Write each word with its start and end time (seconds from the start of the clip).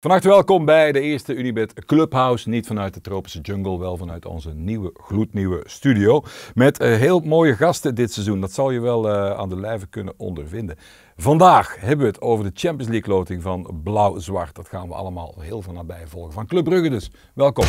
Van 0.00 0.10
harte 0.10 0.28
welkom 0.28 0.64
bij 0.64 0.92
de 0.92 1.00
eerste 1.00 1.34
Unibet 1.34 1.84
Clubhouse. 1.84 2.48
Niet 2.48 2.66
vanuit 2.66 2.94
de 2.94 3.00
tropische 3.00 3.40
jungle, 3.40 3.78
wel 3.78 3.96
vanuit 3.96 4.26
onze 4.26 4.54
nieuwe, 4.54 4.90
gloednieuwe 4.94 5.62
studio. 5.64 6.22
Met 6.54 6.80
uh, 6.80 6.96
heel 6.96 7.20
mooie 7.20 7.56
gasten 7.56 7.94
dit 7.94 8.12
seizoen. 8.12 8.40
Dat 8.40 8.52
zal 8.52 8.70
je 8.70 8.80
wel 8.80 9.08
uh, 9.08 9.30
aan 9.30 9.48
de 9.48 9.60
lijve 9.60 9.86
kunnen 9.86 10.14
ondervinden. 10.16 10.76
Vandaag 11.16 11.76
hebben 11.80 12.06
we 12.06 12.12
het 12.12 12.20
over 12.20 12.44
de 12.44 12.50
Champions 12.54 12.90
League 12.90 13.14
loting 13.14 13.42
van 13.42 13.80
Blauw-Zwart. 13.82 14.54
Dat 14.54 14.68
gaan 14.68 14.88
we 14.88 14.94
allemaal 14.94 15.34
heel 15.38 15.62
van 15.62 15.74
nabij 15.74 16.06
volgen. 16.06 16.32
Van 16.32 16.46
Club 16.46 16.64
Brugge 16.64 16.90
dus. 16.90 17.10
Welkom. 17.34 17.64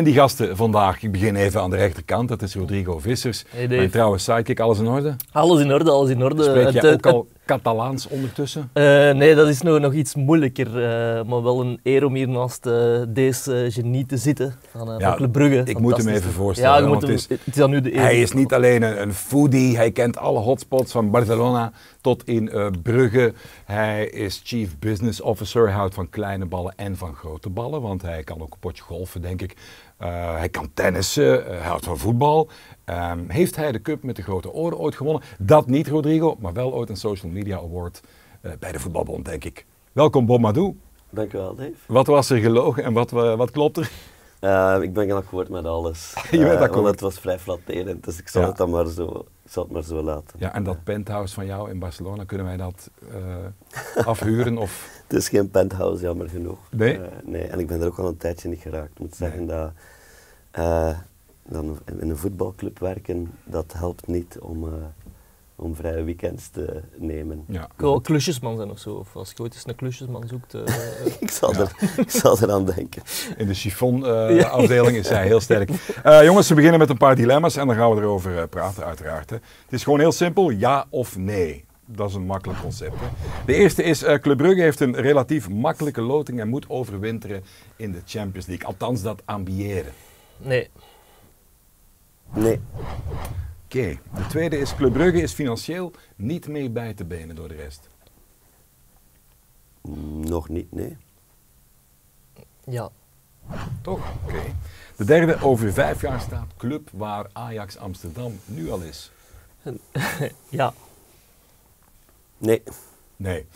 En 0.00 0.06
die 0.06 0.14
gasten 0.14 0.56
vandaag, 0.56 1.02
ik 1.02 1.12
begin 1.12 1.36
even 1.36 1.60
aan 1.60 1.70
de 1.70 1.76
rechterkant, 1.76 2.28
dat 2.28 2.42
is 2.42 2.54
Rodrigo 2.54 2.98
Vissers. 2.98 3.44
Hey 3.48 3.68
mijn 3.68 3.90
trouwe 3.90 4.18
sidekick, 4.18 4.60
alles 4.60 4.78
in 4.78 4.86
orde? 4.86 5.16
Alles 5.32 5.60
in 5.60 5.72
orde, 5.72 5.90
alles 5.90 6.10
in 6.10 6.22
orde. 6.22 6.42
Spreek 6.42 6.70
jij 6.70 6.92
ook 6.92 7.06
al 7.06 7.28
Catalaans 7.50 8.08
ondertussen? 8.08 8.70
Uh, 8.74 8.84
nee, 9.10 9.34
dat 9.34 9.48
is 9.48 9.62
nog, 9.62 9.78
nog 9.78 9.92
iets 9.92 10.14
moeilijker, 10.14 10.66
uh, 10.66 11.24
maar 11.24 11.42
wel 11.42 11.60
een 11.60 11.80
eer 11.82 12.04
om 12.04 12.14
hier 12.14 12.28
naast 12.28 12.66
uh, 12.66 13.02
deze 13.08 13.66
genie 13.70 14.06
te 14.06 14.16
zitten 14.16 14.54
van, 14.70 14.98
ja, 14.98 15.16
van 15.16 15.30
Brugge. 15.30 15.62
Ik 15.64 15.78
moet 15.78 15.96
hem 15.96 16.08
even 16.08 16.32
voorstellen. 16.32 16.72
Ja, 16.72 16.82
je 16.82 16.86
moet 16.86 17.02
hem, 17.02 17.10
het, 17.10 17.30
is, 17.30 17.38
het 17.44 17.56
is 17.56 17.66
nu 17.66 17.80
de 17.80 17.94
eer. 17.94 18.00
Hij 18.00 18.20
is 18.20 18.32
niet 18.32 18.52
alleen 18.52 18.82
een, 18.82 19.02
een, 19.02 19.14
foodie, 19.14 19.76
hij 19.76 19.90
kent 19.90 20.16
alle 20.16 20.38
hotspots 20.38 20.92
van 20.92 21.10
Barcelona 21.10 21.72
tot 22.00 22.24
in 22.24 22.50
Brugge. 22.82 23.32
Hij 23.64 24.06
is 24.06 24.40
chief 24.44 24.78
business 24.78 25.20
officer, 25.20 25.66
hij 25.66 25.76
houdt 25.76 25.94
van 25.94 26.08
kleine 26.08 26.46
ballen 26.46 26.72
en 26.76 26.96
van 26.96 27.14
grote 27.14 27.48
ballen, 27.48 27.82
want 27.82 28.02
hij 28.02 28.22
kan 28.22 28.40
ook 28.40 28.52
een 28.52 28.58
potje 28.60 28.82
golfen, 28.82 29.22
denk 29.22 29.42
ik. 29.42 29.56
Uh, 30.02 30.36
hij 30.36 30.48
kan 30.48 30.70
tennissen, 30.74 31.40
uh, 31.40 31.46
hij 31.46 31.58
houdt 31.58 31.84
van 31.84 31.98
voetbal. 31.98 32.48
Um, 32.86 33.24
heeft 33.28 33.56
hij 33.56 33.72
de 33.72 33.82
cup 33.82 34.02
met 34.02 34.16
de 34.16 34.22
grote 34.22 34.52
oren 34.52 34.78
ooit 34.78 34.94
gewonnen? 34.94 35.22
Dat 35.38 35.66
niet, 35.66 35.88
Rodrigo, 35.88 36.36
maar 36.40 36.52
wel 36.52 36.72
ooit 36.72 36.88
een 36.88 36.96
social 36.96 37.32
media 37.32 37.39
award 37.48 38.00
uh, 38.42 38.52
bij 38.58 38.72
de 38.72 38.78
voetbalbond, 38.78 39.24
denk 39.24 39.44
ik. 39.44 39.66
Welkom, 39.92 40.26
Bob 40.26 40.40
Madou. 40.40 40.76
Dankjewel, 41.10 41.54
Dave. 41.54 41.72
Wat 41.86 42.06
was 42.06 42.30
er 42.30 42.38
gelogen 42.38 42.84
en 42.84 42.92
wat, 42.92 43.10
wat 43.10 43.50
klopt 43.50 43.76
er? 43.76 43.90
ik 44.82 44.92
ben 44.92 45.10
akkoord 45.10 45.48
met 45.48 45.64
alles. 45.64 46.14
Je 46.30 46.38
bent 46.38 46.60
akkoord? 46.60 46.74
Want 46.74 46.86
het 46.86 47.00
was 47.00 47.18
vrij 47.18 47.38
flatterend, 47.38 48.04
dus 48.04 48.18
ik 48.18 48.28
zal, 48.28 48.42
ja. 48.42 48.48
het 48.48 48.56
dan 48.56 48.70
maar 48.70 48.86
zo, 48.86 49.26
ik 49.44 49.50
zal 49.50 49.62
het 49.62 49.72
maar 49.72 49.82
zo 49.82 50.02
laten. 50.02 50.38
Ja, 50.38 50.54
en 50.54 50.62
dat 50.62 50.84
penthouse 50.84 51.34
van 51.34 51.46
jou 51.46 51.70
in 51.70 51.78
Barcelona, 51.78 52.24
kunnen 52.24 52.46
wij 52.46 52.56
dat 52.56 52.90
afhuren? 54.04 54.58
Of? 54.58 54.88
Het 55.08 55.18
is 55.18 55.28
geen 55.28 55.50
penthouse, 55.50 56.02
jammer 56.02 56.28
genoeg. 56.28 56.58
Nee? 56.70 57.00
nee, 57.24 57.42
en 57.42 57.58
ik 57.58 57.66
ben 57.66 57.80
er 57.80 57.86
ook 57.86 57.98
al 57.98 58.08
een 58.08 58.16
tijdje 58.16 58.48
niet 58.48 58.60
geraakt. 58.60 58.90
Ik 58.90 58.98
moet 58.98 59.14
zeggen 59.14 59.44
nee. 59.44 59.56
dat 59.56 59.70
uh, 60.58 60.98
dan 61.42 61.78
in 62.00 62.10
een 62.10 62.16
voetbalclub 62.16 62.78
werken, 62.78 63.30
dat 63.44 63.72
helpt 63.72 64.06
niet 64.06 64.38
om, 64.38 64.64
uh, 64.64 64.72
om 65.60 65.74
vrije 65.74 66.04
weekends 66.04 66.48
te 66.48 66.80
nemen. 66.96 67.44
Ja. 67.48 67.64
Ik 67.64 67.70
wil 67.76 68.00
klusjesman 68.00 68.56
zijn 68.56 68.70
of 68.70 68.78
zo, 68.78 68.94
of 68.94 69.16
als 69.16 69.32
je 69.36 69.42
ooit 69.42 69.54
eens 69.54 69.66
een 69.66 69.74
klusjesman 69.74 70.28
zoekt. 70.28 70.54
Uh, 70.54 70.62
ik, 71.20 71.30
zal 71.30 71.52
ja. 71.52 71.58
er, 71.58 71.72
ik 71.96 72.10
zal 72.10 72.38
eraan 72.42 72.64
denken. 72.64 73.02
In 73.36 73.46
de 73.46 73.54
chiffon-afdeling 73.54 74.96
is 75.02 75.08
hij 75.08 75.26
heel 75.26 75.40
sterk. 75.40 75.70
jongens, 76.22 76.48
we 76.48 76.54
beginnen 76.54 76.78
met 76.78 76.90
een 76.90 76.96
paar 76.96 77.16
dilemma's 77.16 77.56
en 77.56 77.66
dan 77.66 77.76
gaan 77.76 77.94
we 77.94 78.00
erover 78.00 78.48
praten, 78.48 78.84
uiteraard. 78.84 79.30
Hè. 79.30 79.36
Het 79.36 79.72
is 79.72 79.82
gewoon 79.84 79.98
heel 79.98 80.12
simpel, 80.12 80.50
ja 80.50 80.86
of 80.90 81.16
nee. 81.16 81.64
Dat 81.86 82.08
is 82.08 82.14
een 82.14 82.26
makkelijk 82.26 82.60
concept. 82.60 83.00
Hè. 83.00 83.06
De 83.46 83.54
eerste 83.54 83.82
is, 83.82 84.02
uh, 84.02 84.14
Club 84.14 84.36
Brugge 84.36 84.60
heeft 84.60 84.80
een 84.80 84.94
relatief 84.94 85.48
makkelijke 85.48 86.00
loting 86.00 86.40
en 86.40 86.48
moet 86.48 86.68
overwinteren 86.68 87.44
in 87.76 87.92
de 87.92 88.00
Champions 88.06 88.46
League. 88.46 88.66
Althans, 88.66 89.02
dat 89.02 89.22
ambiëren. 89.24 89.92
Nee. 90.36 90.70
Nee. 92.34 92.60
Oké. 93.70 93.78
Okay. 93.78 94.00
De 94.14 94.26
tweede 94.26 94.58
is, 94.58 94.74
Club 94.74 94.92
Brugge 94.92 95.22
is 95.22 95.32
financieel 95.32 95.92
niet 96.16 96.48
mee 96.48 96.70
bij 96.70 96.94
te 96.94 97.04
benen 97.04 97.36
door 97.36 97.48
de 97.48 97.54
rest. 97.54 97.88
Nog 100.22 100.48
niet, 100.48 100.72
nee. 100.72 100.96
Ja. 102.64 102.90
Toch? 103.82 104.12
Oké. 104.24 104.34
Okay. 104.34 104.54
De 104.96 105.04
derde, 105.04 105.40
over 105.42 105.72
vijf 105.72 106.00
jaar 106.00 106.20
staat 106.20 106.46
club 106.56 106.88
waar 106.92 107.26
Ajax 107.32 107.76
Amsterdam 107.78 108.32
nu 108.44 108.70
al 108.70 108.80
is. 108.80 109.10
ja. 110.48 110.72
Nee. 112.38 112.62
Nee. 113.16 113.46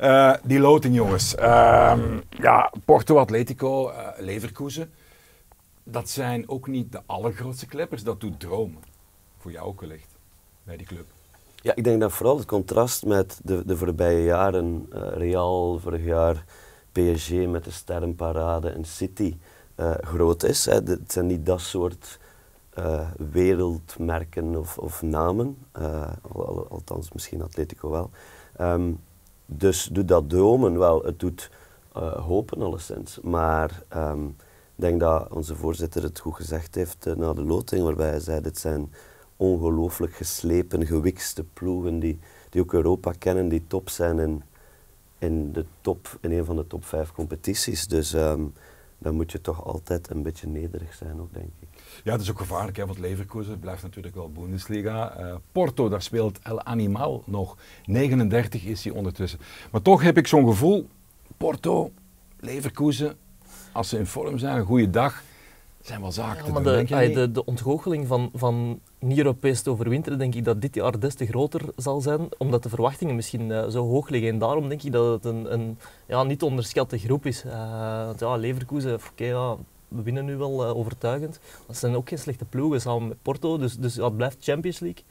Uh, 0.00 0.34
die 0.42 0.58
loting, 0.58 0.94
jongens. 0.94 1.34
Uh, 1.34 1.98
ja, 2.30 2.72
Porto 2.84 3.18
Atletico, 3.18 3.90
uh, 3.90 4.08
Leverkusen 4.18 4.92
dat 5.90 6.10
zijn 6.10 6.48
ook 6.48 6.66
niet 6.66 6.92
de 6.92 7.02
allergrootste 7.06 7.66
kleppers. 7.66 8.02
Dat 8.02 8.20
doet 8.20 8.40
dromen. 8.40 8.82
Voor 9.40 9.50
jou 9.50 9.66
ook 9.66 9.80
wellicht, 9.80 10.16
bij 10.62 10.76
die 10.76 10.86
club. 10.86 11.06
Ja, 11.54 11.74
ik 11.74 11.84
denk 11.84 12.00
dat 12.00 12.12
vooral 12.12 12.36
het 12.36 12.46
contrast 12.46 13.06
met 13.06 13.40
de, 13.42 13.64
de 13.66 13.76
voorbije 13.76 14.24
jaren, 14.24 14.88
uh, 14.94 15.00
Real 15.12 15.78
vorig 15.78 16.04
jaar, 16.04 16.44
PSG 16.92 17.30
met 17.30 17.64
de 17.64 17.70
sterrenparade 17.70 18.68
en 18.68 18.84
City, 18.84 19.36
uh, 19.76 19.94
groot 20.00 20.42
is. 20.42 20.64
Hè. 20.64 20.72
Het 20.72 21.12
zijn 21.12 21.26
niet 21.26 21.46
dat 21.46 21.60
soort 21.60 22.18
uh, 22.78 23.08
wereldmerken 23.30 24.56
of, 24.56 24.78
of 24.78 25.02
namen, 25.02 25.58
al, 26.32 26.46
al, 26.46 26.66
althans 26.68 27.12
misschien 27.12 27.42
Atletico 27.42 27.90
wel. 27.90 28.10
Um, 28.60 29.00
dus 29.46 29.88
doet 29.92 30.08
dat 30.08 30.28
dromen 30.28 30.78
wel, 30.78 31.02
het 31.02 31.20
doet 31.20 31.50
hopen 32.16 32.62
alleszins. 32.62 33.20
Maar 33.20 33.82
um, 33.96 34.26
ik 34.74 34.86
denk 34.86 35.00
dat 35.00 35.28
onze 35.30 35.56
voorzitter 35.56 36.02
het 36.02 36.18
goed 36.18 36.34
gezegd 36.34 36.74
heeft 36.74 37.06
na 37.16 37.32
de 37.32 37.44
loting, 37.44 37.82
waarbij 37.82 38.08
hij 38.08 38.20
zei, 38.20 38.40
dit 38.40 38.58
zijn 38.58 38.92
ongelooflijk 39.40 40.14
geslepen, 40.14 40.86
gewikste 40.86 41.44
ploegen 41.44 41.98
die, 41.98 42.18
die 42.48 42.60
ook 42.60 42.72
Europa 42.72 43.12
kennen, 43.18 43.48
die 43.48 43.62
top 43.66 43.88
zijn 43.88 44.18
in, 44.18 44.42
in, 45.18 45.52
de 45.52 45.64
top, 45.80 46.18
in 46.20 46.32
een 46.32 46.44
van 46.44 46.56
de 46.56 46.66
top 46.66 46.84
vijf 46.84 47.12
competities. 47.12 47.86
Dus 47.86 48.12
um, 48.12 48.52
dan 48.98 49.14
moet 49.14 49.32
je 49.32 49.40
toch 49.40 49.64
altijd 49.64 50.10
een 50.10 50.22
beetje 50.22 50.46
nederig 50.46 50.94
zijn 50.94 51.20
ook, 51.20 51.32
denk 51.34 51.50
ik. 51.60 51.68
Ja, 52.04 52.12
het 52.12 52.20
is 52.20 52.30
ook 52.30 52.38
gevaarlijk, 52.38 52.76
hè, 52.76 52.86
want 52.86 52.98
Leverkusen 52.98 53.58
blijft 53.58 53.82
natuurlijk 53.82 54.14
wel 54.14 54.32
Bundesliga. 54.32 55.20
Uh, 55.20 55.34
Porto, 55.52 55.88
daar 55.88 56.02
speelt 56.02 56.38
El 56.42 56.62
Animal 56.62 57.22
nog. 57.26 57.56
39 57.84 58.64
is 58.64 58.84
hij 58.84 58.92
ondertussen. 58.92 59.40
Maar 59.70 59.82
toch 59.82 60.02
heb 60.02 60.16
ik 60.16 60.26
zo'n 60.26 60.46
gevoel, 60.46 60.88
Porto, 61.36 61.92
Leverkusen, 62.40 63.16
als 63.72 63.88
ze 63.88 63.98
in 63.98 64.06
vorm 64.06 64.38
zijn, 64.38 64.56
een 64.56 64.64
goede 64.64 64.90
dag, 64.90 65.22
zijn 65.80 66.00
wel 66.00 66.12
zaken 66.12 66.46
ja, 66.46 66.52
maar 66.52 66.62
de, 66.62 66.84
de, 66.84 67.10
de, 67.10 67.30
de, 67.30 67.44
ontgoocheling 67.44 68.06
van, 68.06 68.30
van 68.34 68.80
niet-Europees 68.98 69.62
te 69.62 69.70
overwinteren, 69.70 70.18
denk 70.18 70.34
ik 70.34 70.44
dat 70.44 70.60
dit 70.60 70.74
jaar 70.74 71.00
des 71.00 71.14
te 71.14 71.26
groter 71.26 71.60
zal 71.76 72.00
zijn, 72.00 72.28
omdat 72.38 72.62
de 72.62 72.68
verwachtingen 72.68 73.14
misschien 73.14 73.48
uh, 73.48 73.68
zo 73.68 73.86
hoog 73.86 74.08
liggen. 74.08 74.30
En 74.30 74.38
daarom 74.38 74.68
denk 74.68 74.82
ik 74.82 74.92
dat 74.92 75.12
het 75.12 75.24
een, 75.24 75.52
een 75.52 75.78
ja, 76.06 76.22
niet 76.22 76.42
onderschatte 76.42 76.98
groep 76.98 77.26
is. 77.26 77.44
Uh, 77.44 77.52
ja, 78.18 78.36
Leverkusen, 78.36 78.94
oké, 78.94 79.04
okay, 79.10 79.26
ja, 79.26 79.56
we 79.88 80.02
winnen 80.02 80.24
nu 80.24 80.36
wel 80.36 80.64
uh, 80.64 80.76
overtuigend. 80.76 81.40
Dat 81.66 81.76
zijn 81.76 81.94
ook 81.94 82.08
geen 82.08 82.18
slechte 82.18 82.44
ploegen 82.44 82.80
samen 82.80 83.08
met 83.08 83.22
Porto, 83.22 83.58
dus, 83.58 83.76
dus 83.76 83.96
het 83.96 84.16
blijft 84.16 84.36
Champions 84.40 84.78
League. 84.78 85.04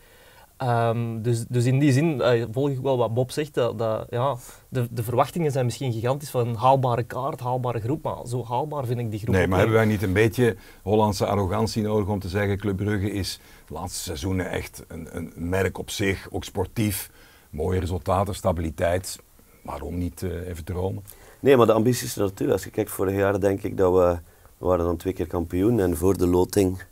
Um, 0.64 1.22
dus, 1.22 1.46
dus 1.47 1.66
in 1.66 1.80
die 1.80 1.92
zin 1.92 2.16
uh, 2.16 2.46
volg 2.52 2.70
ik 2.70 2.80
wel 2.80 2.97
wat 2.97 3.14
Bob 3.14 3.31
zegt. 3.31 3.53
Dat, 3.53 3.78
dat, 3.78 4.08
ja, 4.09 4.38
de, 4.70 4.88
de 4.92 5.03
verwachtingen 5.03 5.52
zijn 5.52 5.66
misschien 5.66 5.92
gigantisch 5.94 6.30
van 6.30 6.47
een 6.47 6.56
haalbare 6.56 7.03
kaart, 7.03 7.40
haalbare 7.40 7.80
groep. 7.80 8.03
Maar 8.03 8.28
zo 8.28 8.46
haalbaar 8.46 8.86
vind 8.86 9.00
ik 9.00 9.12
die 9.12 9.19
groep 9.19 9.36
Nee, 9.36 9.48
maar 9.48 9.58
hebben 9.58 9.75
wij 9.75 9.86
niet 9.86 10.03
een 10.03 10.14
beetje 10.14 10.56
Hollandse 10.84 11.25
arrogantie 11.25 11.84
nodig 11.84 12.08
om 12.08 12.19
te 12.19 12.30
zeggen 12.30 12.58
Club 12.58 12.78
Brugge 12.78 13.12
is 13.12 13.40
de 13.68 13.74
laatste 13.74 14.02
seizoenen 14.02 14.50
echt 14.50 14.84
een, 14.88 15.08
een 15.12 15.31
merk 15.36 15.78
op 15.78 15.90
zich, 15.90 16.28
ook 16.31 16.44
sportief. 16.44 17.12
Mooie 17.50 17.80
resultaten, 17.80 18.36
stabiliteit. 18.36 19.19
Waarom 19.64 19.98
niet 19.98 20.22
uh, 20.22 20.48
even 20.48 20.64
dromen? 20.64 21.03
Nee, 21.40 21.58
maar 21.58 21.66
de 21.66 21.74
ambitie 21.74 22.06
is 22.06 22.16
er 22.16 22.22
natuurlijk. 22.22 22.52
Als 22.52 22.64
je 22.64 22.69
kijkt 22.69 22.92
vorig 22.92 23.16
jaar 23.16 23.40
denk 23.40 23.64
ik 23.64 23.78
dat 23.78 23.94
we, 23.94 24.19
we 24.58 24.66
waren 24.66 24.86
dan 24.86 24.98
twee 24.98 25.14
keer 25.14 25.28
kampioen. 25.28 25.80
En 25.80 25.98
voor 25.98 26.18
de 26.18 26.28
loting 26.28 26.83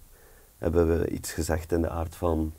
hebben 0.58 1.00
we 1.00 1.10
iets 1.10 1.32
gezegd 1.32 1.72
in 1.72 1.82
de 1.82 1.90
aard 1.90 2.16
van 2.16 2.54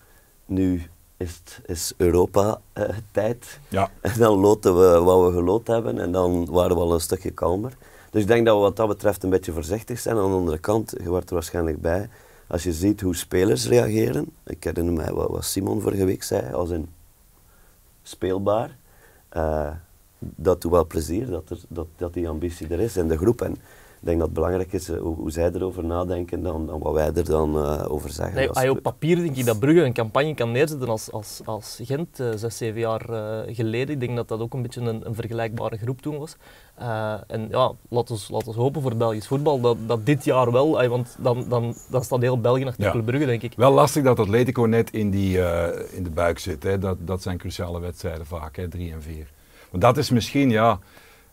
nu 0.46 0.82
is, 1.18 1.40
is 1.66 1.92
Europa 1.96 2.60
uh, 2.74 2.84
tijd. 3.10 3.60
Ja. 3.68 3.90
En 4.00 4.18
dan 4.18 4.38
loten 4.38 4.78
we 4.78 5.00
wat 5.00 5.26
we 5.26 5.36
geloot 5.36 5.66
hebben 5.66 5.98
en 5.98 6.12
dan 6.12 6.46
waren 6.50 6.76
we 6.76 6.82
al 6.82 6.94
een 6.94 7.00
stukje 7.00 7.30
kalmer. 7.30 7.76
Dus 8.10 8.22
ik 8.22 8.28
denk 8.28 8.46
dat 8.46 8.56
we 8.56 8.62
wat 8.62 8.76
dat 8.76 8.88
betreft 8.88 9.22
een 9.22 9.30
beetje 9.30 9.52
voorzichtig 9.52 9.98
zijn. 9.98 10.16
Aan 10.16 10.30
de 10.30 10.36
andere 10.36 10.58
kant, 10.58 10.94
je 11.02 11.08
wordt 11.08 11.28
er 11.28 11.34
waarschijnlijk 11.34 11.80
bij, 11.80 12.08
als 12.46 12.62
je 12.62 12.72
ziet 12.72 13.00
hoe 13.00 13.16
spelers 13.16 13.68
reageren. 13.68 14.30
Ik 14.46 14.64
herinner 14.64 14.94
mij 14.94 15.12
wat, 15.12 15.30
wat 15.30 15.44
Simon 15.44 15.80
vorige 15.80 16.04
week 16.04 16.22
zei, 16.22 16.52
als 16.52 16.70
een 16.70 16.88
speelbaar. 18.02 18.76
Uh, 19.36 19.70
dat 20.18 20.60
doet 20.60 20.72
wel 20.72 20.86
plezier, 20.86 21.26
dat, 21.26 21.50
er, 21.50 21.58
dat, 21.68 21.86
dat 21.96 22.14
die 22.14 22.28
ambitie 22.28 22.68
er 22.68 22.80
is 22.80 22.96
in 22.96 23.08
de 23.08 23.16
groep. 23.16 23.42
En 23.42 23.56
ik 24.00 24.06
denk 24.06 24.18
dat 24.18 24.26
het 24.26 24.36
belangrijk 24.36 24.72
is 24.72 24.88
hoe, 24.88 25.14
hoe, 25.14 25.30
zij 25.30 25.50
erover 25.54 25.84
nadenken 25.84 26.42
dan, 26.42 26.66
dan 26.66 26.78
wat 26.80 26.92
wij 26.92 27.12
er 27.14 27.24
dan 27.24 27.56
over 27.88 28.10
zeggen. 28.10 28.34
Nee, 28.34 28.50
als 28.50 28.68
op 28.68 28.82
papier 28.82 29.16
denk 29.16 29.36
ik 29.36 29.46
dat 29.46 29.58
Brugge 29.58 29.82
een 29.82 29.92
campagne 29.92 30.34
kan 30.34 30.52
neerzetten 30.52 30.88
als, 30.88 31.12
als, 31.12 31.40
als 31.44 31.80
Gent, 31.82 32.22
zes, 32.34 32.56
zeven 32.56 32.80
jaar 32.80 33.00
geleden. 33.46 33.94
Ik 33.94 34.00
denk 34.00 34.16
dat 34.16 34.28
dat 34.28 34.40
ook 34.40 34.54
een 34.54 34.62
beetje 34.62 34.80
een, 34.80 35.06
een 35.06 35.14
vergelijkbare 35.14 35.76
groep 35.76 36.00
toen 36.00 36.18
was. 36.18 36.36
en 37.26 37.48
ja, 37.50 37.72
laten 37.88 38.14
we 38.14 38.22
laat 38.28 38.44
hopen 38.44 38.82
voor 38.82 38.96
Belgisch 38.96 39.26
voetbal 39.26 39.60
dat, 39.60 39.76
dat 39.86 40.06
dit 40.06 40.24
jaar 40.24 40.52
wel, 40.52 40.88
want 40.88 41.16
dan, 41.18 41.44
dan, 41.48 41.74
dan 41.90 42.04
staat 42.04 42.20
heel 42.20 42.40
België 42.40 42.64
achter 42.64 42.96
ja. 42.96 43.02
Brugge, 43.02 43.26
denk 43.26 43.42
ik. 43.42 43.52
Wel 43.56 43.72
lastig 43.72 44.02
dat 44.02 44.18
Atletico 44.18 44.62
net 44.62 44.90
in, 44.90 45.10
die, 45.10 45.38
in 45.92 46.02
de 46.02 46.10
buik 46.14 46.38
zit. 46.38 46.62
Hè. 46.62 46.78
Dat, 46.78 46.96
dat 47.00 47.22
zijn 47.22 47.38
cruciale 47.38 47.80
wedstrijden 47.80 48.26
vaak, 48.26 48.56
hè, 48.56 48.68
drie 48.68 48.92
en 48.92 49.02
vier. 49.02 49.30
Maar 49.70 49.80
dat 49.80 49.96
is 49.96 50.10
misschien, 50.10 50.50
ja, 50.50 50.78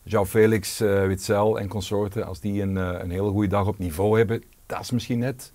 João 0.07 0.25
Felix, 0.25 0.81
uh, 0.81 1.05
Witzel 1.07 1.59
en 1.59 1.67
consorten, 1.67 2.25
als 2.25 2.39
die 2.39 2.61
een, 2.61 2.75
uh, 2.75 2.99
een 2.99 3.09
hele 3.09 3.29
goede 3.29 3.47
dag 3.47 3.67
op 3.67 3.77
niveau 3.77 4.17
hebben, 4.17 4.43
dat 4.65 4.79
is 4.79 4.91
misschien 4.91 5.19
net. 5.19 5.51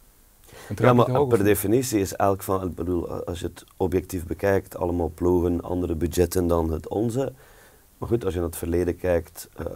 Ja, 0.76 0.92
maar 0.92 1.26
per 1.26 1.44
definitie 1.44 2.00
is 2.00 2.14
elk 2.14 2.42
van, 2.42 2.66
ik 2.66 2.74
bedoel, 2.74 3.24
als 3.24 3.40
je 3.40 3.46
het 3.46 3.64
objectief 3.76 4.26
bekijkt, 4.26 4.76
allemaal 4.76 5.12
ploegen, 5.14 5.60
andere 5.60 5.94
budgetten 5.94 6.46
dan 6.46 6.72
het 6.72 6.88
onze. 6.88 7.32
Maar 7.98 8.08
goed, 8.08 8.24
als 8.24 8.32
je 8.32 8.40
naar 8.40 8.48
het 8.48 8.58
verleden 8.58 8.96
kijkt, 8.96 9.48
uh, 9.60 9.66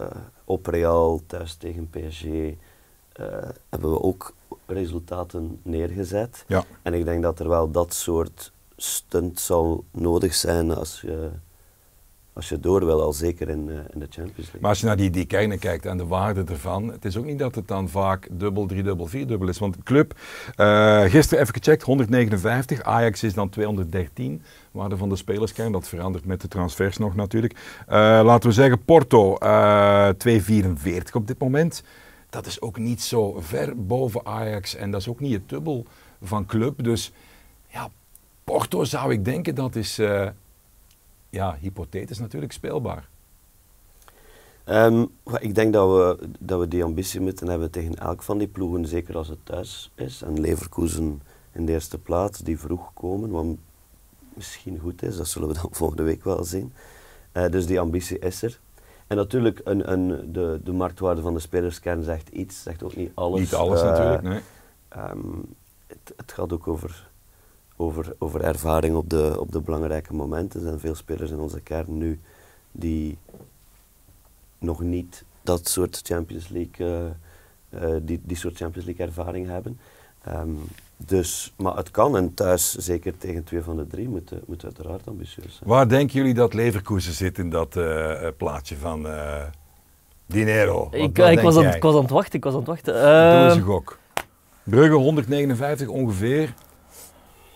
op 0.45 0.65
Real, 0.65 1.21
thuis 1.27 1.55
tegen 1.55 1.89
PSG, 1.89 2.23
hebben 3.69 3.91
we 3.91 4.01
ook 4.01 4.33
resultaten 4.65 5.59
neergezet. 5.61 6.43
Ja. 6.47 6.63
En 6.81 6.93
ik 6.93 7.05
denk 7.05 7.23
dat 7.23 7.39
er 7.39 7.49
wel 7.49 7.71
dat 7.71 7.93
soort 7.93 8.51
stunt 8.77 9.39
zal 9.39 9.83
nodig 9.91 10.33
zijn 10.33 10.71
als 10.71 11.01
je 11.01 11.29
als 12.35 12.49
je 12.49 12.59
door 12.59 12.85
wil, 12.85 13.01
al 13.01 13.13
zeker 13.13 13.49
in, 13.49 13.67
uh, 13.67 13.75
in 13.75 13.99
de 13.99 14.07
Champions 14.09 14.35
League. 14.37 14.61
Maar 14.61 14.69
als 14.69 14.79
je 14.79 14.85
naar 14.85 14.97
die, 14.97 15.09
die 15.09 15.25
kernen 15.25 15.59
kijkt 15.59 15.85
en 15.85 15.97
de 15.97 16.05
waarde 16.05 16.43
ervan, 16.43 16.91
het 16.91 17.05
is 17.05 17.17
ook 17.17 17.25
niet 17.25 17.39
dat 17.39 17.55
het 17.55 17.67
dan 17.67 17.89
vaak 17.89 18.27
dubbel, 18.31 18.65
driedubbel, 18.65 19.07
vierdubbel 19.07 19.47
is. 19.47 19.57
Want 19.57 19.83
club, 19.83 20.19
uh, 20.57 21.01
gisteren 21.01 21.43
even 21.43 21.53
gecheckt, 21.53 21.83
159, 21.83 22.81
Ajax 22.81 23.23
is 23.23 23.33
dan 23.33 23.49
213, 23.49 24.41
waarde 24.71 24.97
van 24.97 25.09
de 25.09 25.15
spelerskern, 25.15 25.71
dat 25.71 25.87
verandert 25.87 26.25
met 26.25 26.41
de 26.41 26.47
transfers 26.47 26.97
nog 26.97 27.15
natuurlijk. 27.15 27.53
Uh, 27.53 27.95
laten 28.23 28.49
we 28.49 28.55
zeggen 28.55 28.83
Porto, 28.83 29.35
244 29.37 31.15
op 31.15 31.27
dit 31.27 31.39
moment. 31.39 31.83
Dat 32.29 32.45
is 32.45 32.61
ook 32.61 32.77
niet 32.77 33.01
zo 33.01 33.39
ver 33.39 33.85
boven 33.85 34.25
Ajax 34.25 34.75
en 34.75 34.91
dat 34.91 35.01
is 35.01 35.07
ook 35.07 35.19
niet 35.19 35.33
het 35.33 35.49
dubbel 35.49 35.85
van 36.21 36.45
club. 36.45 36.83
Dus 36.83 37.11
ja, 37.67 37.89
Porto 38.43 38.83
zou 38.83 39.11
ik 39.11 39.25
denken 39.25 39.55
dat 39.55 39.75
is 39.75 39.99
ja, 41.35 41.57
hypothetisch 41.59 42.19
natuurlijk 42.19 42.51
speelbaar. 42.51 43.07
Um, 44.65 45.11
ik 45.39 45.55
denk 45.55 45.73
dat 45.73 45.89
we, 45.89 46.29
dat 46.39 46.59
we 46.59 46.67
die 46.67 46.83
ambitie 46.83 47.19
moeten 47.19 47.47
hebben 47.47 47.71
tegen 47.71 47.95
elk 47.95 48.23
van 48.23 48.37
die 48.37 48.47
ploegen, 48.47 48.87
zeker 48.87 49.17
als 49.17 49.27
het 49.27 49.45
thuis 49.45 49.91
is. 49.95 50.21
En 50.21 50.39
Leverkusen 50.39 51.21
in 51.51 51.65
de 51.65 51.71
eerste 51.71 51.97
plaats, 51.97 52.39
die 52.39 52.59
vroeg 52.59 52.93
komen, 52.93 53.29
wat 53.29 53.45
misschien 54.33 54.79
goed 54.79 55.03
is, 55.03 55.17
dat 55.17 55.27
zullen 55.27 55.47
we 55.47 55.53
dan 55.53 55.69
volgende 55.81 56.03
week 56.03 56.23
wel 56.23 56.43
zien. 56.43 56.73
Uh, 57.33 57.49
dus 57.49 57.65
die 57.65 57.79
ambitie 57.79 58.19
is 58.19 58.41
er. 58.41 58.59
En 59.07 59.17
natuurlijk, 59.17 59.61
een, 59.63 59.91
een, 59.91 60.31
de, 60.33 60.59
de 60.63 60.71
marktwaarde 60.71 61.21
van 61.21 61.33
de 61.33 61.39
spelerskern 61.39 62.03
zegt 62.03 62.29
iets, 62.29 62.63
zegt 62.63 62.83
ook 62.83 62.95
niet 62.95 63.11
alles. 63.13 63.39
Niet 63.39 63.53
alles 63.53 63.81
uh, 63.81 63.85
natuurlijk, 63.85 64.21
nee. 64.21 64.41
Um, 64.97 65.45
het, 65.87 66.13
het, 66.17 66.31
gaat 66.31 66.53
ook 66.53 66.67
over 66.67 67.09
over, 67.75 68.15
over 68.17 68.41
ervaring 68.41 68.95
op 68.95 69.09
de, 69.09 69.35
op 69.39 69.51
de 69.51 69.61
belangrijke 69.61 70.13
momenten. 70.13 70.59
Er 70.59 70.67
zijn 70.67 70.79
veel 70.79 70.95
spelers 70.95 71.31
in 71.31 71.39
onze 71.39 71.61
kern 71.61 71.97
nu 71.97 72.19
die 72.71 73.17
nog 74.59 74.81
niet 74.81 75.23
dat 75.43 75.67
soort 75.67 76.01
Champions 76.03 76.47
League, 76.47 76.87
uh, 76.87 77.83
uh, 77.83 77.95
die, 78.01 78.21
die 78.23 78.37
soort 78.37 78.57
Champions 78.57 78.87
League 78.87 79.05
ervaring 79.05 79.47
hebben. 79.47 79.79
Um, 80.29 80.59
dus, 80.97 81.53
maar 81.55 81.75
het 81.75 81.91
kan 81.91 82.17
en 82.17 82.33
thuis, 82.33 82.75
zeker 82.75 83.17
tegen 83.17 83.43
twee 83.43 83.61
van 83.61 83.77
de 83.77 83.87
drie, 83.87 84.09
moet, 84.09 84.31
moet 84.47 84.63
uiteraard 84.63 85.07
ambitieus 85.07 85.55
zijn. 85.55 85.69
Waar 85.69 85.89
denken 85.89 86.15
jullie 86.15 86.33
dat 86.33 86.53
Leverkusen 86.53 87.13
zit 87.13 87.37
in 87.37 87.49
dat 87.49 87.75
uh, 87.75 88.27
plaatje 88.37 88.77
van 88.77 89.07
Dinero? 90.25 90.87
ik, 90.91 91.17
ik, 91.17 91.39
was 91.39 91.57
aan, 91.57 91.73
ik, 91.73 91.81
was 91.81 91.95
aan, 91.95 92.01
het 92.01 92.11
wachten, 92.11 92.37
ik 92.37 92.43
was 92.43 92.53
aan 92.53 92.59
het 92.59 92.67
wachten. 92.67 92.93
Doe 92.93 93.45
eens 93.45 93.55
een 93.55 93.61
gok. 93.61 93.97
Brugge 94.63 94.95
159 94.95 95.87
ongeveer. 95.87 96.53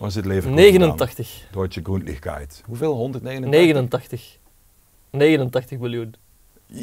Waar 0.00 0.10
zit 0.10 0.24
Leverkusen 0.24 0.54
89. 0.54 1.46
Dan? 1.50 1.60
Deutsche 1.60 1.80
Grundlichkeit. 1.82 2.62
Hoeveel? 2.66 2.92
189? 2.92 3.50
89. 3.50 4.38
89 5.10 5.78
miljoen. 5.78 6.14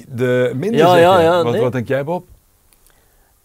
De 0.07 0.51
minder 0.55 0.79
ja, 0.79 0.97
ja, 0.97 1.19
ja, 1.19 1.43
wat, 1.43 1.51
nee. 1.51 1.61
wat 1.61 1.71
denk 1.71 1.87
jij 1.87 2.03
Bob? 2.03 2.25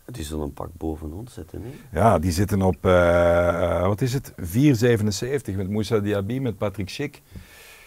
Die 0.05 0.25
zullen 0.25 0.45
een 0.45 0.53
pak 0.53 0.69
boven 0.73 1.13
ons 1.13 1.33
zitten, 1.33 1.61
nee? 1.61 1.73
Ja, 1.93 2.19
die 2.19 2.33
zitten 2.33 2.63
op, 2.63 2.77
uh, 2.87 3.87
wat 3.87 4.01
is 4.01 4.13
het, 4.13 4.33
4,77 4.33 5.57
met 5.57 5.69
Moussa 5.69 5.99
Diaby, 5.99 6.39
met 6.39 6.59
Patrick 6.59 6.89
Schick. 6.89 7.23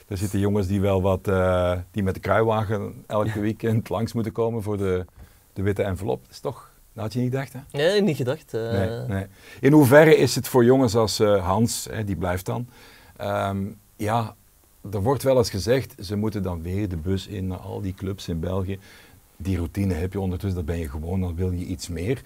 Daar 0.07 0.17
zitten 0.17 0.39
jongens 0.39 0.67
die 0.67 0.81
wel 0.81 1.01
wat, 1.01 1.27
uh, 1.27 1.77
die 1.91 2.03
met 2.03 2.13
de 2.13 2.19
kruiwagen 2.19 3.03
elke 3.07 3.39
weekend 3.39 3.89
langs 3.89 4.13
moeten 4.13 4.31
komen 4.31 4.63
voor 4.63 4.77
de, 4.77 5.05
de 5.53 5.61
witte 5.61 5.83
envelop. 5.83 6.21
Dat 6.23 6.31
is 6.31 6.39
toch 6.39 6.69
dat 6.95 7.03
had 7.03 7.13
je 7.13 7.19
niet 7.19 7.31
gedacht, 7.31 7.53
hè? 7.53 7.59
Nee, 7.71 8.01
niet 8.01 8.15
gedacht. 8.15 8.53
Uh... 8.53 8.71
Nee, 8.71 8.89
nee. 9.07 9.25
In 9.59 9.71
hoeverre 9.71 10.15
is 10.15 10.35
het 10.35 10.47
voor 10.47 10.63
jongens 10.65 10.95
als 10.95 11.19
uh, 11.19 11.45
Hans, 11.45 11.87
hè, 11.91 12.03
die 12.03 12.15
blijft 12.15 12.45
dan, 12.45 12.67
um, 13.21 13.79
ja, 13.95 14.35
er 14.91 15.01
wordt 15.01 15.23
wel 15.23 15.37
eens 15.37 15.49
gezegd, 15.49 15.95
ze 15.99 16.15
moeten 16.15 16.43
dan 16.43 16.61
weer 16.61 16.89
de 16.89 16.97
bus 16.97 17.27
in 17.27 17.47
naar 17.47 17.57
al 17.57 17.81
die 17.81 17.93
clubs 17.93 18.27
in 18.27 18.39
België. 18.39 18.79
Die 19.37 19.57
routine 19.57 19.93
heb 19.93 20.13
je 20.13 20.19
ondertussen, 20.19 20.65
dat 20.65 20.75
ben 20.75 20.77
je 20.77 20.89
gewoon, 20.89 21.21
dan 21.21 21.35
wil 21.35 21.51
je 21.51 21.65
iets 21.65 21.87
meer. 21.87 22.21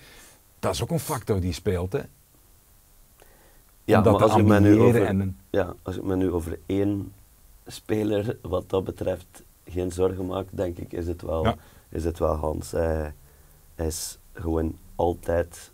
Dat 0.60 0.74
is 0.74 0.84
ook 0.84 0.90
een 0.90 1.00
factor 1.00 1.40
die 1.40 1.54
speelt, 1.54 1.94
hè? 1.94 2.02
Ja, 3.84 4.02
maar 4.02 4.24
als 4.24 4.36
ik, 4.36 4.46
me 4.46 4.60
nu 4.60 4.80
over, 4.80 5.06
en... 5.06 5.38
ja, 5.50 5.74
als 5.82 5.96
ik 5.96 6.04
me 6.04 6.16
nu 6.16 6.32
over 6.32 6.60
één 6.66 7.14
speler 7.66 8.38
wat 8.42 8.70
dat 8.70 8.84
betreft 8.84 9.44
geen 9.66 9.92
zorgen 9.92 10.26
maak, 10.26 10.48
denk 10.50 10.78
ik, 10.78 10.94
is 10.94 11.08
het 11.08 11.22
wel, 11.22 11.44
ja. 11.44 11.56
is 11.90 12.04
het 12.04 12.20
wel 12.20 12.36
Hans. 12.36 12.72
Hij, 12.72 13.14
hij 13.76 13.88
is 13.88 14.19
gewoon 14.40 14.78
altijd 14.96 15.72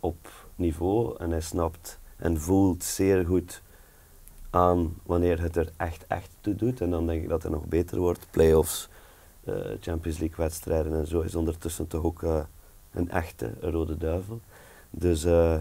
op 0.00 0.28
niveau 0.54 1.16
en 1.18 1.30
hij 1.30 1.40
snapt 1.40 1.98
en 2.16 2.40
voelt 2.40 2.84
zeer 2.84 3.26
goed 3.26 3.62
aan 4.50 4.94
wanneer 5.02 5.40
het 5.40 5.56
er 5.56 5.72
echt, 5.76 6.06
echt 6.06 6.30
toe 6.40 6.54
doet. 6.54 6.80
En 6.80 6.90
dan 6.90 7.06
denk 7.06 7.22
ik 7.22 7.28
dat 7.28 7.42
hij 7.42 7.50
nog 7.50 7.66
beter 7.66 7.98
wordt. 7.98 8.26
Playoffs, 8.30 8.88
uh, 9.44 9.54
Champions 9.80 10.18
League 10.18 10.36
wedstrijden 10.36 10.94
en 10.94 11.06
zo 11.06 11.20
is 11.20 11.34
ondertussen 11.34 11.86
toch 11.86 12.04
ook 12.04 12.22
uh, 12.22 12.44
een 12.92 13.10
echte 13.10 13.54
rode 13.60 13.96
duivel. 13.96 14.40
Dus 14.90 15.24
uh, 15.24 15.56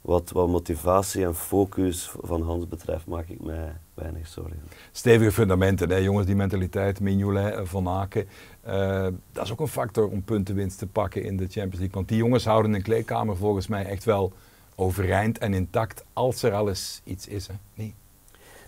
wat, 0.00 0.30
wat 0.30 0.48
motivatie 0.48 1.24
en 1.24 1.34
focus 1.34 2.10
van 2.20 2.42
Hans 2.42 2.68
betreft 2.68 3.06
maak 3.06 3.28
ik 3.28 3.40
mij 3.40 3.76
weinig 3.94 4.26
zorgen. 4.26 4.62
Stevige 4.92 5.32
fundamenten, 5.32 5.90
hè? 5.90 5.96
jongens, 5.96 6.26
die 6.26 6.34
mentaliteit, 6.34 7.00
Mignolet, 7.00 7.68
Van 7.68 7.88
Aken. 7.88 8.28
Uh, 8.66 9.06
dat 9.32 9.44
is 9.44 9.52
ook 9.52 9.60
een 9.60 9.68
factor 9.68 10.08
om 10.08 10.22
puntenwinst 10.22 10.78
te 10.78 10.86
pakken 10.86 11.22
in 11.22 11.36
de 11.36 11.42
Champions 11.42 11.78
League. 11.78 11.94
Want 11.94 12.08
die 12.08 12.16
jongens 12.16 12.44
houden 12.44 12.74
een 12.74 12.82
kleedkamer 12.82 13.36
volgens 13.36 13.66
mij 13.66 13.84
echt 13.84 14.04
wel 14.04 14.32
overeind 14.74 15.38
en 15.38 15.54
intact 15.54 16.04
als 16.12 16.42
er 16.42 16.52
alles 16.52 17.00
iets 17.04 17.26
is. 17.26 17.46
Hè? 17.46 17.54
Nee. 17.74 17.94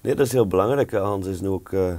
nee, 0.02 0.14
dat 0.14 0.26
is 0.26 0.32
heel 0.32 0.46
belangrijk. 0.46 0.92
Hans 0.92 1.26
is 1.26 1.40
nu 1.40 1.48
ook 1.48 1.70
uh, 1.70 1.94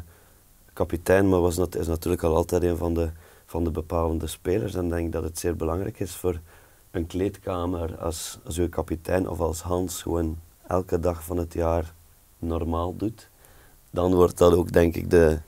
kapitein, 0.74 1.30
maar 1.30 1.42
was 1.42 1.58
is 1.58 1.88
natuurlijk 1.88 2.24
al 2.24 2.36
altijd 2.36 2.64
een 2.64 2.78
van 2.78 2.94
de, 2.94 3.10
van 3.46 3.64
de 3.64 3.72
bepalende 3.72 4.28
spelers. 4.28 4.76
En 4.76 4.86
ik 4.86 4.92
denk 4.92 5.12
dat 5.12 5.24
het 5.24 5.40
zeer 5.40 5.56
belangrijk 5.56 6.00
is 6.00 6.16
voor 6.16 6.40
een 6.94 7.08
kleedkamer 7.08 7.98
als, 7.98 8.40
als 8.46 8.58
uw 8.58 8.70
kapitein 8.70 9.30
of 9.30 9.40
als 9.40 9.62
Hans 9.62 10.02
gewoon 10.02 10.38
elke 10.68 11.00
dag 11.00 11.24
van 11.24 11.38
het 11.38 11.54
jaar 11.54 11.94
normaal 12.40 12.96
doet. 12.96 13.30
Dan 13.92 14.14
wordt 14.14 14.38
dat 14.38 14.54
ook 14.54 14.72
denk 14.72 14.96
ik 14.96 15.10
de, 15.10 15.40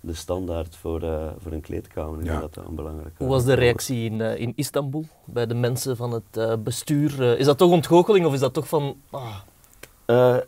de 0.00 0.14
standaard 0.14 0.76
voor, 0.76 1.02
uh, 1.02 1.30
voor 1.38 1.52
een 1.52 1.60
kleedkamer. 1.60 2.24
Ja. 2.24 2.40
Dat 2.40 2.56
een 2.56 2.74
belangrijke 2.74 3.12
Hoe 3.16 3.28
was 3.28 3.44
de 3.44 3.52
reactie 3.52 4.10
in, 4.10 4.20
uh, 4.20 4.38
in 4.38 4.52
Istanbul 4.56 5.06
bij 5.24 5.46
de 5.46 5.54
mensen 5.54 5.96
van 5.96 6.12
het 6.12 6.36
uh, 6.38 6.54
bestuur? 6.58 7.38
is 7.38 7.46
dat 7.46 7.58
toch 7.58 7.70
ontgoocheling 7.70 8.26
of 8.26 8.32
is 8.32 8.40
dat 8.40 8.54
toch 8.54 8.68
van... 8.68 8.96
Ah. 9.10 10.38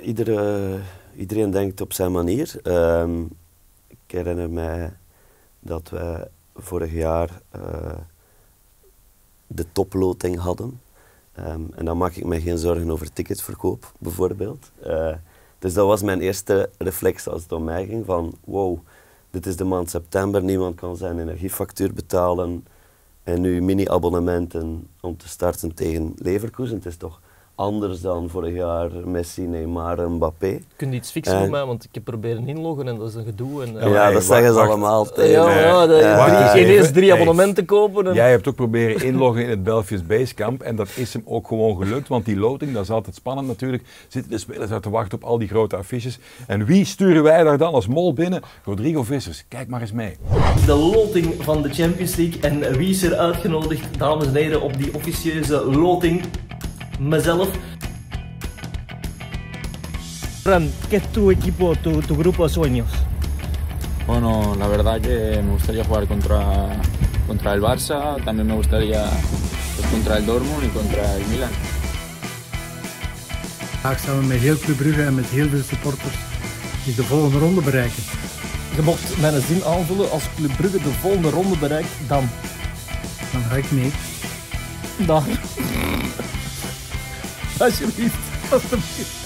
iedere, 0.00 0.78
iedereen 1.16 1.50
denkt 1.50 1.80
op 1.80 1.92
zijn 1.92 2.12
manier. 2.12 2.60
Um, 2.62 3.30
ik 3.86 3.98
herinner 4.06 4.50
mij 4.50 4.96
dat 5.60 5.88
we 5.88 6.28
vorig 6.54 6.92
jaar 6.92 7.40
de 9.46 9.66
toploting 9.72 10.38
hadden. 10.38 10.80
Um, 11.38 11.68
en 11.74 11.84
dan 11.84 11.96
maak 11.96 12.14
ik 12.14 12.24
me 12.24 12.40
geen 12.40 12.58
zorgen 12.58 12.90
over 12.90 13.12
ticketverkoop, 13.12 13.92
bijvoorbeeld. 13.98 14.70
dus 15.58 15.74
dat 15.74 15.86
was 15.86 16.02
mijn 16.02 16.20
eerste 16.20 16.70
reflex 16.78 17.28
als 17.28 17.42
het 17.42 17.52
om 17.52 17.64
mij 17.64 17.86
ging, 17.86 18.04
van 18.04 18.34
wow, 18.44 18.78
dit 19.30 19.46
is 19.46 19.56
de 19.56 19.64
maand 19.64 19.90
september, 19.90 20.42
niemand 20.42 20.74
kan 20.74 20.96
zijn 20.96 21.18
energiefactuur 21.18 21.92
betalen. 21.92 22.66
En 23.22 23.40
nu 23.40 23.62
mini-abonnementen 23.62 24.86
om 25.00 25.16
te 25.16 25.28
starten 25.28 25.74
tegen 25.74 26.14
Leverkusen. 26.16 26.76
Het 26.76 26.86
is 26.86 26.96
toch 26.96 27.20
anders 27.56 28.00
dan 28.00 28.28
vorig 28.28 28.54
jaar 28.54 28.90
Messi, 29.04 29.42
Neymar 29.42 29.98
en 29.98 30.12
Mbappé. 30.12 30.58
Kun 30.76 30.90
je 30.90 30.96
iets 30.96 31.10
fixen 31.10 31.34
En- 31.34 31.40
voor 31.40 31.50
mij? 31.50 31.64
Want 31.64 31.84
ik 31.84 31.90
heb 31.92 32.04
proberen 32.04 32.48
inloggen 32.48 32.88
en 32.88 32.96
dat 32.98 33.08
is 33.08 33.14
een 33.14 33.24
gedoe. 33.24 33.62
En, 33.62 33.76
eh, 33.80 33.82
Ja, 33.82 33.88
Ja, 33.94 34.02
hey, 34.02 34.12
dat 34.12 34.22
zeggen 34.24 34.52
ze 34.52 34.60
allemaal 34.60 35.04
ja, 35.04 35.10
tegen 35.10 35.30
ja, 35.32 35.86
dat- 35.86 36.50
drie- 36.52 36.64
ineens 36.64 36.90
drie 36.92 37.10
Hey. 37.10 37.20
abonnementen 37.20 37.64
kopen. 37.64 38.06
En, 38.06 38.14
Jij 38.14 38.30
hebt 38.30 38.48
ook 38.48 38.54
proberen 38.54 39.04
inloggen 39.04 39.42
in 39.42 39.48
het 39.50 39.62
Belgisch 39.62 40.06
Basecamp 40.06 40.62
en 40.62 40.76
dat 40.76 40.88
is 40.94 41.12
hem 41.12 41.22
ook 41.24 41.46
gewoon 41.48 41.76
gelukt, 41.76 42.08
want 42.08 42.24
die 42.24 42.36
loting, 42.36 42.72
dat 42.72 42.82
is 42.82 42.90
altijd 42.90 43.14
spannend 43.14 43.46
natuurlijk, 43.48 43.82
zitten 44.08 44.30
de 44.32 44.38
spelers 44.38 44.70
uit 44.70 44.82
te 44.82 44.90
wachten 44.90 45.18
op 45.18 45.24
al 45.24 45.38
die 45.38 45.48
grote 45.48 45.76
affiches. 45.76 46.18
En 46.46 46.64
wie 46.64 46.84
sturen 46.84 47.22
wij 47.22 47.42
daar 47.42 47.58
dan 47.58 47.72
als 47.74 47.86
mol 47.86 48.12
binnen? 48.12 48.42
Rodrigo 48.64 49.02
Vissers, 49.02 49.44
kijk 49.48 49.68
maar 49.68 49.80
eens 49.80 49.92
mee. 49.92 50.16
De 50.66 50.74
loting 50.74 51.34
van 51.38 51.62
de 51.62 51.68
Champions 51.74 52.16
League. 52.16 52.40
En 52.40 52.76
wie 52.76 52.88
is 52.88 53.02
er 53.02 53.14
uitgenodigd, 53.14 53.98
dames 53.98 54.26
en 54.26 54.34
heren, 54.34 54.60
op 54.62 54.76
die 54.78 54.94
officieuze 54.94 55.64
loting? 55.64 56.22
Mezelf. 56.98 57.48
Fran, 60.42 60.70
¿qué 60.90 60.96
es 60.96 61.12
tu 61.12 61.30
equipo, 61.30 61.74
tu, 61.76 62.00
tu 62.02 62.16
grupo 62.16 62.46
de 62.46 62.54
sueños? 62.54 62.88
Bueno, 64.06 64.54
la 64.58 64.68
verdad 64.68 65.00
que 65.00 65.42
me 65.42 65.52
gustaría 65.52 65.84
jugar 65.84 66.06
contra, 66.06 66.40
contra 67.26 67.54
el 67.54 67.60
Barça, 67.60 68.22
también 68.24 68.46
me 68.46 68.54
gustaría 68.54 69.04
pues, 69.76 69.88
contra 69.88 70.18
el 70.18 70.26
Dortmund 70.26 70.64
y 70.64 70.68
contra 70.68 71.16
el 71.16 71.26
Milan. 71.26 71.50
Vandaag 73.86 74.04
samen 74.04 74.26
met 74.26 74.40
heel 74.40 74.56
Club 74.58 74.76
Brugge 74.76 75.02
en 75.02 75.14
met 75.14 75.26
heel 75.26 75.48
veel 75.48 75.62
supporters 75.62 76.14
is 76.84 76.94
de 76.94 77.02
volgende 77.02 77.38
ronde 77.38 77.60
bereiken. 77.60 78.02
Je 78.76 78.82
mocht 78.82 79.18
mijn 79.20 79.42
zin 79.42 79.64
aanvullen. 79.64 80.10
Als 80.10 80.22
Club 80.36 80.56
Brugge 80.56 80.78
de 80.78 80.90
volgende 81.00 81.30
ronde 81.30 81.56
bereikt, 81.56 81.88
dan. 82.06 82.28
Dan 83.32 83.42
ga 83.42 83.56
ik 83.56 83.70
mee. 83.70 83.90
Dan. 85.06 85.24
Alsjeblieft. 87.58 88.52
Alsjeblieft. 88.52 89.24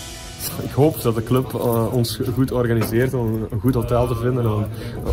Ik 0.62 0.70
hoop 0.70 1.02
dat 1.02 1.14
de 1.14 1.22
club 1.22 1.54
eh, 1.54 1.94
ons 1.94 2.20
goed 2.34 2.52
organiseert 2.52 3.14
om 3.14 3.46
een 3.50 3.60
goed 3.60 3.74
hotel 3.74 4.06
te 4.06 4.14
vinden 4.14 4.44
en 4.44 4.50
om 4.50 4.66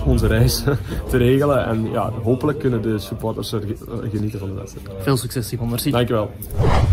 onze 0.05 0.27
reis 0.27 0.63
te 1.09 1.17
regelen. 1.17 1.65
En 1.65 1.91
ja, 1.91 2.11
hopelijk 2.23 2.59
kunnen 2.59 2.81
de 2.81 2.99
supporters 2.99 3.51
er 3.51 3.61
eh, 3.63 4.11
genieten 4.11 4.39
van 4.39 4.47
de 4.47 4.55
wedstrijd. 4.55 4.87
Veel 4.99 5.17
succes, 5.17 5.47
Simon. 5.47 5.69
Merci. 5.69 5.91
Dankjewel. 5.91 6.31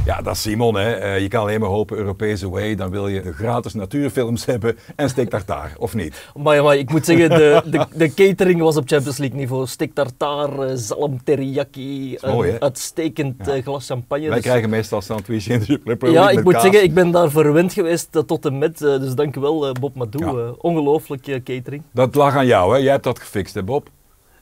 Ja, 0.05 0.23
dat 0.23 0.35
is 0.35 0.43
Simon. 0.43 0.75
Hè. 0.75 0.93
Eh, 0.93 1.21
je 1.21 1.29
kan 1.29 1.41
alleen 1.41 1.61
maar 1.61 1.69
hopen, 1.69 1.97
Europese 1.97 2.49
way, 2.51 2.75
dan 2.75 2.91
wil 2.91 3.09
je 3.09 3.23
de 3.23 3.33
gratis 3.33 3.75
natuurfilms 3.75 4.45
hebben 4.53 4.77
en 4.97 5.09
steek 5.09 5.31
tartaar, 5.31 5.75
of 5.79 5.95
niet? 5.95 6.25
Maar, 6.37 6.63
maar 6.63 6.77
ik 6.77 6.91
moet 6.91 7.05
zeggen, 7.05 7.29
de, 7.31 7.63
de, 7.71 7.87
de 7.95 8.15
catering 8.15 8.61
was 8.61 8.77
op 8.77 8.89
Champions 8.89 9.19
League 9.19 9.37
niveau. 9.39 9.67
Steak 9.67 9.91
tartaar, 9.95 10.59
eh, 10.59 10.73
zalm 10.75 11.25
teriyaki, 11.25 12.19
mooi, 12.27 12.49
hè? 12.49 12.55
een 12.55 12.63
uitstekend 12.63 13.49
eh, 13.49 13.63
glas 13.63 13.87
champagne. 13.87 14.25
Wij 14.27 14.35
Dus- 14.35 14.45
krijgen 14.45 14.71
meestal 14.71 15.01
sandwich 15.01 15.49
in 15.49 15.61
de 15.85 16.11
ja, 16.11 16.31
ik 16.31 16.45
moet 16.45 16.53
kaas. 16.53 16.63
zeggen, 16.63 16.83
ik 16.83 16.95
ben 16.95 17.11
daar 17.11 17.31
verwend 17.31 17.73
geweest 17.73 18.17
eh, 18.17 18.23
tot 18.23 18.45
en 18.45 18.59
met. 18.59 18.83
eh, 18.83 18.99
dus 19.01 19.15
dank 19.15 19.37
u 19.37 19.41
wel, 19.41 19.67
eh, 19.67 19.73
Bob 19.73 19.95
Madou. 19.95 20.37
Ja. 20.39 20.45
eh, 20.47 20.53
ongelooflijk 20.59 21.27
eh, 21.27 21.43
catering. 21.45 21.83
Dat 21.93 22.15
lag 22.15 22.35
aan 22.37 22.47
jou, 22.47 22.73
hè? 22.75 22.79
Jij 22.83 22.93
hebt 22.93 23.05
dat 23.05 23.19
gefixt, 23.19 23.55
hè 23.55 23.63
Bob? 23.63 23.89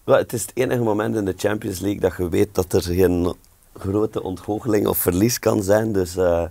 Wel, 0.04 0.16
het 0.16 0.32
is 0.32 0.42
het 0.42 0.50
enige 0.54 0.80
moment 0.82 1.16
in 1.16 1.24
de 1.24 1.34
Champions 1.36 1.80
League 1.80 2.00
dat 2.00 2.14
je 2.18 2.28
weet 2.28 2.54
dat 2.54 2.72
er 2.72 2.82
geen 2.82 3.34
grote 3.74 4.22
ontgoocheling 4.22 4.86
of 4.86 4.98
verlies 4.98 5.38
kan 5.38 5.62
zijn. 5.62 5.92
Dus 5.92 6.16
eh, 6.16 6.44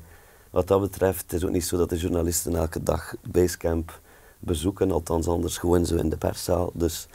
wat 0.49 0.67
dat 0.67 0.81
betreft 0.81 1.21
het 1.21 1.33
is 1.33 1.45
ook 1.45 1.51
niet 1.51 1.65
zo 1.65 1.77
dat 1.77 1.89
de 1.89 1.97
journalisten 1.97 2.55
elke 2.55 2.83
dag 2.83 3.15
Basecamp 3.21 3.99
bezoeken. 4.39 4.91
Althans, 4.91 5.27
anders 5.27 5.57
gewoon 5.57 5.85
zo 5.85 5.95
in 5.95 6.09
de 6.09 6.17
perszaal. 6.17 6.71
Dus 6.73 7.07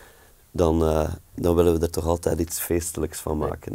dan, 0.51 0.85
eh, 0.85 1.13
dan 1.35 1.55
willen 1.55 1.75
we 1.75 1.81
er 1.81 1.91
toch 1.91 2.07
altijd 2.07 2.41
iets 2.41 2.59
feestelijks 2.59 3.21
van 3.21 3.39
maken. 3.39 3.75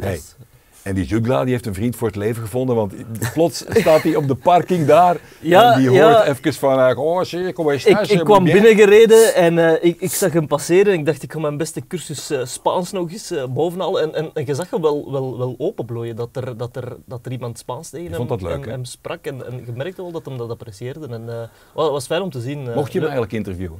En 0.82 0.94
die 0.94 1.04
Jugla 1.04 1.42
die 1.42 1.52
heeft 1.52 1.66
een 1.66 1.74
vriend 1.74 1.96
voor 1.96 2.06
het 2.06 2.16
leven 2.16 2.42
gevonden, 2.42 2.76
want 2.76 2.94
plots 3.32 3.64
staat 3.68 4.02
hij 4.02 4.16
op 4.16 4.28
de 4.28 4.34
parking 4.34 4.86
daar. 4.86 5.16
Ja, 5.40 5.72
en 5.72 5.80
die 5.80 5.90
ja. 5.90 6.12
hoort 6.12 6.38
even 6.38 6.54
van, 6.54 6.80
eh, 6.80 6.98
oh 6.98 7.22
zie, 7.22 7.52
kom 7.52 7.70
eens 7.70 7.84
Ik, 7.84 7.94
thuis, 7.94 8.10
ik 8.10 8.18
eh, 8.18 8.24
kwam 8.24 8.44
binnengereden 8.44 9.34
en 9.34 9.58
eh, 9.58 9.84
ik, 9.90 10.00
ik 10.00 10.12
zag 10.12 10.32
hem 10.32 10.46
passeren. 10.46 10.92
Ik 10.92 11.06
dacht, 11.06 11.22
ik 11.22 11.32
ga 11.32 11.38
mijn 11.38 11.56
beste 11.56 11.86
cursus 11.86 12.32
Spaans 12.44 12.92
nog 12.92 13.10
eens 13.12 13.30
eh, 13.30 13.44
bovenal. 13.48 14.00
En, 14.00 14.14
en, 14.14 14.30
en 14.34 14.46
je 14.46 14.54
zag 14.54 14.70
hem 14.70 14.80
wel, 14.82 15.12
wel, 15.12 15.38
wel 15.38 15.54
openbloeien, 15.58 16.16
dat 16.16 16.28
er, 16.32 16.56
dat, 16.56 16.76
er, 16.76 16.96
dat 17.06 17.26
er 17.26 17.32
iemand 17.32 17.58
Spaans 17.58 17.90
tegen 17.90 18.06
hem, 18.06 18.16
vond 18.16 18.28
dat 18.28 18.42
leuk, 18.42 18.66
hem, 18.66 18.84
sprak. 18.84 19.26
En, 19.26 19.46
en 19.46 19.62
je 19.66 19.72
merkte 19.72 20.02
wel 20.02 20.10
dat 20.10 20.24
hem 20.24 20.38
dat 20.38 20.50
apprecieerde. 20.50 21.06
En, 21.06 21.28
eh, 21.28 21.34
wel, 21.74 21.84
het 21.84 21.92
was 21.92 22.06
fijn 22.06 22.22
om 22.22 22.30
te 22.30 22.40
zien. 22.40 22.68
Mocht 22.74 22.92
je 22.92 22.98
hem 22.98 23.08
eigenlijk 23.08 23.32
interviewen? 23.32 23.78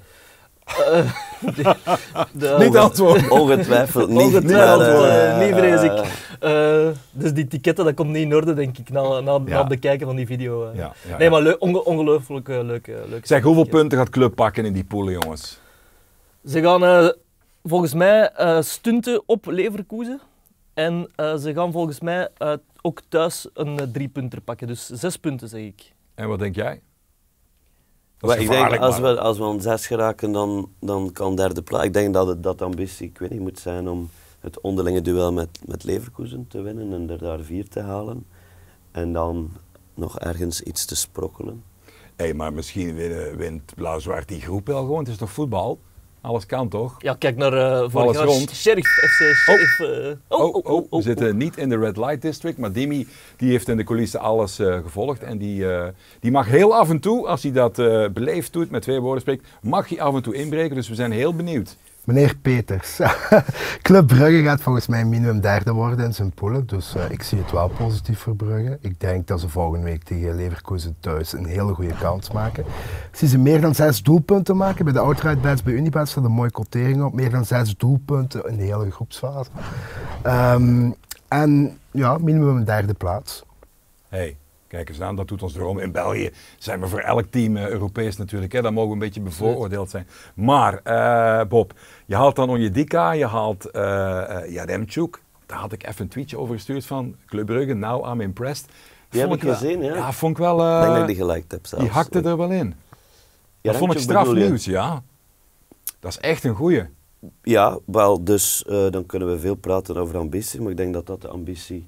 Eh, 0.64 1.12
de- 1.56 1.76
de- 2.32 2.56
Niet 2.58 2.76
antwoorden. 2.76 3.30
Ongetwijfeld 3.30 4.08
niet. 4.08 4.18
Ongetwijfeld, 4.20 5.00
maar, 5.00 5.44
niet 5.46 5.54
vrees 5.54 5.82
ik. 5.82 6.04
Eh, 6.42 6.88
dus 7.12 7.32
die 7.32 7.46
ticketten, 7.46 7.84
dat 7.84 7.94
komt 7.94 8.08
niet 8.10 8.22
in 8.24 8.34
orde, 8.34 8.54
denk 8.54 8.78
ik, 8.78 8.90
na, 8.90 9.02
na, 9.20 9.20
na 9.38 9.40
Ja. 9.46 9.58
het 9.58 9.68
bekijken 9.68 10.06
van 10.06 10.16
die 10.16 10.26
video. 10.26 10.66
eh. 10.70 10.76
Ja, 10.76 10.92
ja, 11.08 11.16
nee, 11.16 11.24
ja. 11.26 11.30
maar 11.30 11.42
leuk, 11.42 11.56
onge- 11.62 11.84
ongelooflijk 11.84 12.48
eh, 12.48 12.62
leuk. 12.62 12.86
leuk 12.86 13.26
Zeg, 13.26 13.42
hoeveel 13.42 13.64
punten 13.68 13.98
gaat 13.98 14.08
Club 14.08 14.34
pakken 14.34 14.64
in 14.64 14.72
die 14.72 14.84
poelen, 14.84 15.12
jongens? 15.12 15.60
Ze 16.46 16.60
gaan 16.62 17.12
volgens 17.64 17.94
mij 17.94 18.30
eh, 18.32 18.60
stunten 18.60 19.22
op 19.26 19.46
Leverkusen. 19.46 20.20
En 20.74 21.08
eh, 21.16 21.36
ze 21.36 21.52
gaan 21.54 21.72
volgens 21.72 22.00
mij 22.00 22.28
eh, 22.36 22.52
ook 22.80 23.00
thuis 23.08 23.48
een 23.54 23.78
eh, 23.78 23.86
drie 23.92 24.08
punter 24.08 24.40
pakken. 24.40 24.66
Dus 24.66 24.86
zes 24.86 25.16
punten, 25.16 25.48
zeg 25.48 25.60
ik. 25.60 25.92
En 26.14 26.28
wat 26.28 26.38
denk 26.38 26.54
jij? 26.54 26.80
Dat 28.18 28.30
Maar 28.30 28.38
is 28.38 28.44
ik 28.44 28.50
denk, 28.50 28.76
als 28.78 28.98
we, 28.98 29.20
als 29.20 29.38
we 29.38 29.44
aan 29.44 29.60
zes 29.60 29.86
geraken, 29.86 30.32
dan, 30.32 30.68
dan 30.80 31.10
kan 31.12 31.36
derde 31.36 31.62
plaats. 31.62 31.84
Ik 31.84 31.92
denk 31.92 32.14
dat 32.14 32.26
het 32.26 32.42
dat 32.42 32.62
ambitie, 32.62 33.06
ik 33.08 33.18
weet 33.18 33.30
niet, 33.30 33.40
moet 33.40 33.58
zijn 33.58 33.88
om 33.88 34.10
het 34.42 34.60
onderlinge 34.60 35.02
duel 35.02 35.32
met, 35.32 35.48
met 35.66 35.84
Leverkusen 35.84 36.46
te 36.48 36.60
winnen 36.62 36.92
en 36.92 37.10
er 37.10 37.18
daar 37.18 37.40
vier 37.40 37.68
te 37.68 37.80
halen. 37.80 38.26
En 38.90 39.12
dan 39.12 39.50
nog 39.94 40.18
ergens 40.18 40.62
iets 40.62 40.84
te 40.84 40.96
sprokkelen. 40.96 41.62
Hé, 42.16 42.34
maar 42.34 42.52
misschien 42.52 42.94
wint 43.36 43.74
Blauw-Zwart 43.74 44.28
die 44.28 44.40
groep 44.40 44.66
wel 44.66 44.80
gewoon. 44.80 44.98
Het 44.98 45.08
is 45.08 45.16
toch 45.16 45.30
voetbal? 45.30 45.78
Alles 46.20 46.46
kan 46.46 46.68
toch? 46.68 46.94
Ja, 46.98 47.14
kijk 47.14 47.36
naar 47.36 47.52
eh 47.52 47.78
vorig 47.90 47.94
Alles 47.94 48.16
jaar. 48.16 48.26
rond. 48.26 48.50
Sheriff 48.50 48.88
FC. 48.88 49.34
Sheriff, 49.34 49.80
eh, 49.80 50.38
Oh, 50.38 50.54
oh, 50.64 50.90
we 50.90 51.02
zitten 51.02 51.36
niet 51.36 51.56
in 51.56 51.68
de 51.68 51.78
Red 51.78 51.96
Light 51.96 52.22
District, 52.22 52.58
maar 52.58 52.72
Dimi 52.72 53.06
die 53.36 53.50
heeft 53.50 53.68
in 53.68 53.76
de 53.76 53.84
coulissen 53.84 54.20
alles 54.20 54.58
eh, 54.58 54.78
gevolgd. 54.82 55.22
En 55.22 55.38
die, 55.38 55.72
eh, 55.72 55.88
die 56.20 56.30
mag 56.30 56.46
heel 56.46 56.76
af 56.76 56.90
en 56.90 57.00
toe, 57.00 57.26
als 57.26 57.42
hij 57.42 57.52
dat 57.52 57.78
eh, 57.78 58.08
beleefd 58.08 58.52
doet, 58.52 58.70
met 58.70 58.82
twee 58.82 59.00
woorden 59.00 59.20
spreekt, 59.20 59.46
mag 59.62 59.88
hij 59.88 60.00
af 60.00 60.14
en 60.14 60.22
toe 60.22 60.34
inbreken. 60.34 60.76
Dus 60.76 60.88
we 60.88 60.94
zijn 60.94 61.12
heel 61.12 61.34
benieuwd. 61.34 61.76
Meneer 62.04 62.36
Peters, 62.36 63.00
Club 63.82 64.06
Brugge 64.06 64.42
gaat 64.42 64.60
volgens 64.60 64.86
mij 64.86 65.04
minimum 65.04 65.40
derde 65.40 65.72
worden 65.72 66.04
in 66.04 66.14
zijn 66.14 66.30
poelen. 66.30 66.66
Dus 66.66 66.94
eh, 66.94 67.10
ik 67.10 67.22
zie 67.22 67.38
het 67.38 67.50
wel 67.50 67.68
positief 67.68 68.18
voor 68.18 68.36
Brugge. 68.36 68.78
Ik 68.80 69.00
denk 69.00 69.26
dat 69.26 69.40
ze 69.40 69.48
volgende 69.48 69.84
week 69.84 70.02
tegen 70.02 70.34
Leverkusen 70.34 70.96
thuis 71.00 71.32
een 71.32 71.46
hele 71.46 71.74
goede 71.74 71.94
kans 72.00 72.30
maken. 72.30 72.64
Ik 73.10 73.18
zie 73.18 73.28
ze 73.28 73.38
meer 73.38 73.60
dan 73.60 73.74
zes 73.74 74.02
doelpunten 74.02 74.56
maken. 74.56 74.84
Bij 74.84 74.92
de 74.92 74.98
outright 74.98 75.64
bij 75.64 75.74
Unibet 75.74 76.08
staat 76.08 76.24
een 76.24 76.30
mooie 76.30 76.50
quotering 76.50 77.02
op. 77.02 77.12
Meer 77.12 77.30
dan 77.30 77.44
zes 77.44 77.76
doelpunten 77.76 78.44
in 78.48 78.56
de 78.56 78.62
hele 78.62 78.90
groepsfase. 78.90 79.50
Ehm, 80.22 80.90
en 81.28 81.78
ja, 81.90 82.18
minimum 82.18 82.56
een 82.56 82.64
derde 82.64 82.94
plaats. 82.94 83.44
hey, 84.08 84.36
kijk 84.72 84.88
eens 84.88 85.00
aan, 85.00 85.16
dat 85.16 85.28
doet 85.28 85.42
ons 85.42 85.52
dromen. 85.52 85.82
In 85.82 85.92
België 85.92 86.30
zijn 86.58 86.80
we 86.80 86.86
voor 86.88 86.98
elk 87.00 87.24
team 87.30 87.56
eh, 87.56 87.68
Europees 87.68 88.16
natuurlijk. 88.16 88.52
Hè. 88.52 88.62
Dat 88.62 88.72
mogen 88.72 88.88
we 88.88 88.94
een 88.94 89.00
beetje 89.00 89.20
bevooroordeeld 89.20 89.90
zijn. 89.90 90.06
Maar 90.34 90.80
eh, 90.82 91.46
Bob, 91.48 91.72
je 92.06 92.14
haalt 92.14 92.36
dan 92.36 92.50
Onjedika, 92.50 93.12
je 93.12 93.26
haalt 93.26 93.68
Jaremchuk. 94.48 95.22
Daar 95.46 95.58
had 95.58 95.72
ik 95.72 95.86
even 95.86 96.02
een 96.02 96.08
tweetje 96.08 96.38
over 96.38 96.54
gestuurd 96.54 96.86
van 96.86 97.16
Club 97.26 97.46
Brugge. 97.46 97.74
Now 97.74 98.06
I'm 98.12 98.20
impressed. 98.20 98.68
Die 99.08 99.20
heb 99.20 99.28
Vond 99.28 99.42
ik 99.42 99.48
wel- 99.48 99.56
gezien, 99.58 99.82
ja. 99.82 99.94
Ja, 99.94 100.12
vond 100.12 100.32
ik 100.32 100.42
wel... 100.42 100.74
ik 100.76 100.80
denk 100.82 100.92
dat 100.92 101.00
ik 101.00 101.06
die 101.16 101.24
geliked 101.26 101.50
heb 101.52 101.66
zelfs. 101.66 101.84
die 101.84 101.92
hakte 101.92 102.20
er 102.22 102.36
wel 102.36 102.50
in. 102.50 102.74
Dat 103.60 103.76
vond 103.76 103.90
ik 103.92 103.96
Remtjuk 103.98 103.98
straf 104.00 104.22
bedoel 104.22 104.42
je? 104.42 104.48
nieuws, 104.48 104.64
ja. 104.64 105.02
Dat 106.00 106.10
is 106.10 106.18
echt 106.18 106.44
een 106.44 106.54
goeie. 106.54 106.82
Ja, 107.42 107.78
wel, 107.84 108.24
dus 108.24 108.64
dan 108.90 109.06
kunnen 109.06 109.30
we 109.30 109.38
veel 109.38 109.54
praten 109.54 109.96
over 109.96 110.16
ambitie, 110.18 110.60
maar 110.60 110.70
ik 110.70 110.76
denk 110.76 110.92
dat 110.94 111.06
dat 111.06 111.20
de 111.20 111.28
ambitie 111.28 111.86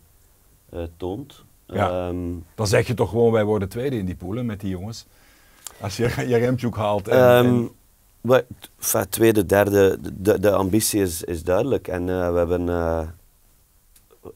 toont. 0.97 1.44
Ja. 1.67 2.09
Ehm, 2.09 2.33
Dan 2.55 2.67
zeg 2.67 2.87
je 2.87 2.95
toch 2.95 3.11
gewoon, 3.11 3.33
wij 3.33 3.45
worden 3.45 3.69
tweede 3.69 3.97
in 3.99 4.05
die 4.07 4.17
poelen 4.17 4.47
met 4.47 4.61
die 4.61 4.71
jongens. 4.71 5.07
Als 5.81 5.97
je 5.97 6.15
Jaremchuk 6.29 6.77
haalt. 6.77 7.09
En, 7.09 7.19
Ehm, 7.19 7.47
en- 8.33 9.09
tweede, 9.09 9.47
derde, 9.47 9.99
de, 10.15 10.41
de 10.41 10.53
ambitie 10.53 11.01
is, 11.01 11.23
is 11.23 11.43
duidelijk. 11.43 11.89
En 11.89 12.09
eh, 12.09 12.33
we 12.33 12.39
hebben 12.39 12.69
eh, 12.69 13.09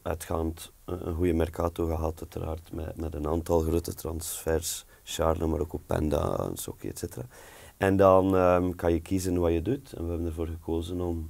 uitgaand 0.01 0.71
een 0.85 1.07
een 1.07 1.15
goede 1.15 1.33
mercato 1.33 1.85
gehad, 1.85 2.19
uiteraard, 2.19 2.69
met, 2.73 2.97
met 2.97 3.13
een 3.15 3.27
aantal 3.27 3.59
grote 3.59 3.93
transfers. 3.93 4.85
Charles, 5.03 5.47
maar 5.49 5.59
ook 5.59 5.73
Openda, 5.73 6.49
Sokki, 6.53 6.87
et 6.89 6.99
cetera. 6.99 7.25
En 7.77 7.97
dan 7.97 8.35
ehm, 8.35 8.69
kan 8.75 8.93
je 8.93 8.99
kiezen 8.99 9.39
wat 9.39 9.51
je 9.51 9.61
doet. 9.61 9.93
En 9.93 10.03
we 10.03 10.09
hebben 10.09 10.27
ervoor 10.27 10.47
gekozen 10.47 11.01
om, 11.01 11.29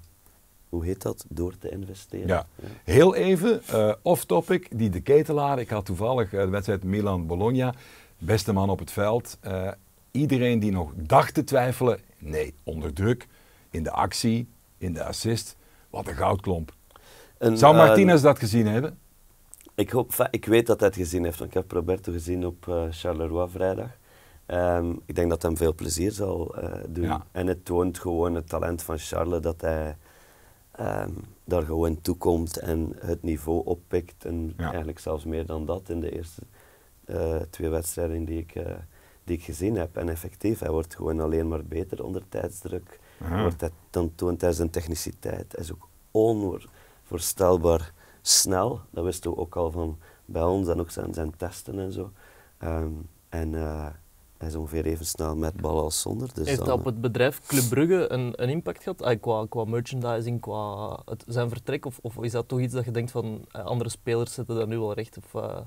hoe 0.69 0.85
heet 0.85 1.01
dat, 1.01 1.25
door 1.29 1.57
te 1.57 1.69
investeren. 1.69 2.27
Ja. 2.27 2.47
Heel 2.83 3.15
even, 3.15 3.61
eh, 3.63 3.93
off-topic, 4.01 4.67
die 4.71 4.89
de 4.89 5.01
ketelaar. 5.01 5.59
Ik 5.59 5.69
had 5.69 5.85
toevallig 5.85 6.33
eh, 6.33 6.41
de 6.41 6.49
wedstrijd 6.49 6.83
Milan-Bologna. 6.83 7.73
Beste 8.17 8.53
man 8.53 8.69
op 8.69 8.79
het 8.79 8.91
veld. 8.91 9.37
Eh, 9.41 9.71
iedereen 10.11 10.59
die 10.59 10.71
nog 10.71 10.93
dacht 10.95 11.33
te 11.33 11.43
twijfelen, 11.43 11.99
nee, 12.17 12.53
onder 12.63 12.93
druk. 12.93 13.27
In 13.69 13.83
de 13.83 13.91
actie, 13.91 14.47
in 14.77 14.93
de 14.93 15.03
assist. 15.03 15.55
Wat 15.89 16.07
een 16.07 16.15
goudklomp. 16.15 16.73
En, 17.37 17.57
Zou 17.57 17.75
Martinez 17.75 18.21
dat 18.21 18.39
gezien 18.39 18.67
hebben? 18.67 18.97
Ik, 19.75 19.89
hoop, 19.89 20.27
ik 20.31 20.45
weet 20.45 20.67
dat 20.67 20.79
hij 20.79 20.87
het 20.87 20.97
gezien 20.97 21.23
heeft, 21.23 21.39
want 21.39 21.49
ik 21.49 21.57
heb 21.57 21.71
Roberto 21.71 22.11
gezien 22.11 22.45
op 22.45 22.87
Charleroi 22.89 23.49
vrijdag. 23.49 23.89
Ehm, 24.45 24.91
ik 25.05 25.15
denk 25.15 25.29
dat 25.29 25.41
hem 25.41 25.57
veel 25.57 25.75
plezier 25.75 26.11
zal 26.11 26.55
doen. 26.87 27.03
Ja. 27.03 27.25
En 27.31 27.47
het 27.47 27.65
toont 27.65 27.99
gewoon 27.99 28.35
het 28.35 28.49
talent 28.49 28.83
van 28.83 28.97
Charles 28.97 29.41
dat 29.41 29.61
hij 29.61 29.95
ehm, 30.79 31.11
daar 31.43 31.63
gewoon 31.63 32.01
toekomt 32.01 32.57
en 32.57 32.93
het 32.99 33.23
niveau 33.23 33.65
oppikt. 33.65 34.25
En 34.25 34.53
Ja. 34.57 34.67
eigenlijk 34.67 34.99
zelfs 34.99 35.23
meer 35.25 35.45
dan 35.45 35.65
dat 35.65 35.89
in 35.89 35.99
de 35.99 36.11
eerste 36.15 36.41
eh, 37.05 37.35
twee 37.49 37.69
wedstrijden 37.69 38.25
die 38.25 38.39
ik, 38.39 38.55
eh, 38.55 38.75
die 39.23 39.37
ik 39.37 39.43
gezien 39.43 39.75
heb. 39.75 39.97
En 39.97 40.09
effectief, 40.09 40.59
hij 40.59 40.71
wordt 40.71 40.95
gewoon 40.95 41.19
alleen 41.19 41.47
maar 41.47 41.63
beter 41.65 42.03
onder 42.03 42.23
tijdsdruk. 42.29 42.99
Aha. 43.21 43.41
Wordt 43.41 43.61
hij, 43.61 43.69
dan 43.89 44.11
toont 44.15 44.41
hij 44.41 44.51
zijn 44.51 44.69
techniciteit. 44.69 45.51
Hij 45.51 45.61
is 45.63 45.71
ook 45.73 45.87
onvoorstelbaar 46.11 47.93
snel. 48.21 48.81
Dat 48.89 49.03
wisten 49.03 49.31
we 49.31 49.37
ook 49.37 49.55
al 49.55 49.71
van 49.71 49.97
bij 50.25 50.43
ons 50.43 50.67
en 50.67 50.79
ook 50.79 50.89
zijn, 50.91 51.13
zijn 51.13 51.35
testen 51.37 51.79
en 51.79 51.91
zo. 51.91 52.11
Ehm, 52.57 52.91
en 53.29 53.55
eh, 53.55 53.87
hij 54.39 54.47
is 54.47 54.55
ongeveer 54.55 54.85
even 54.85 55.05
snel 55.05 55.35
met 55.35 55.61
bal 55.61 55.81
als 55.81 56.01
zonder. 56.01 56.29
Dus 56.33 56.45
Heeft 56.47 56.57
dan, 56.57 56.67
dat 56.67 56.77
op 56.79 56.85
het 56.85 57.01
bedrijf 57.01 57.41
Club 57.47 57.69
Brugge 57.69 58.11
een, 58.11 58.33
een 58.35 58.49
impact 58.49 58.83
gehad? 58.83 59.01
Ah, 59.01 59.21
qua, 59.21 59.45
qua 59.49 59.65
merchandising, 59.65 60.41
qua 60.41 60.99
het, 61.05 61.23
zijn 61.27 61.49
vertrek? 61.49 61.85
Of, 61.85 61.99
of 62.01 62.23
is 62.23 62.31
dat 62.31 62.47
toch 62.47 62.59
iets 62.59 62.73
dat 62.73 62.85
je 62.85 62.91
denkt 62.91 63.11
van 63.11 63.45
eh, 63.51 63.65
andere 63.65 63.89
spelers 63.89 64.33
zetten 64.33 64.55
daar 64.55 64.67
nu 64.67 64.79
wel 64.79 64.93
recht? 64.93 65.17
Of, 65.17 65.41
eh, 65.43 65.57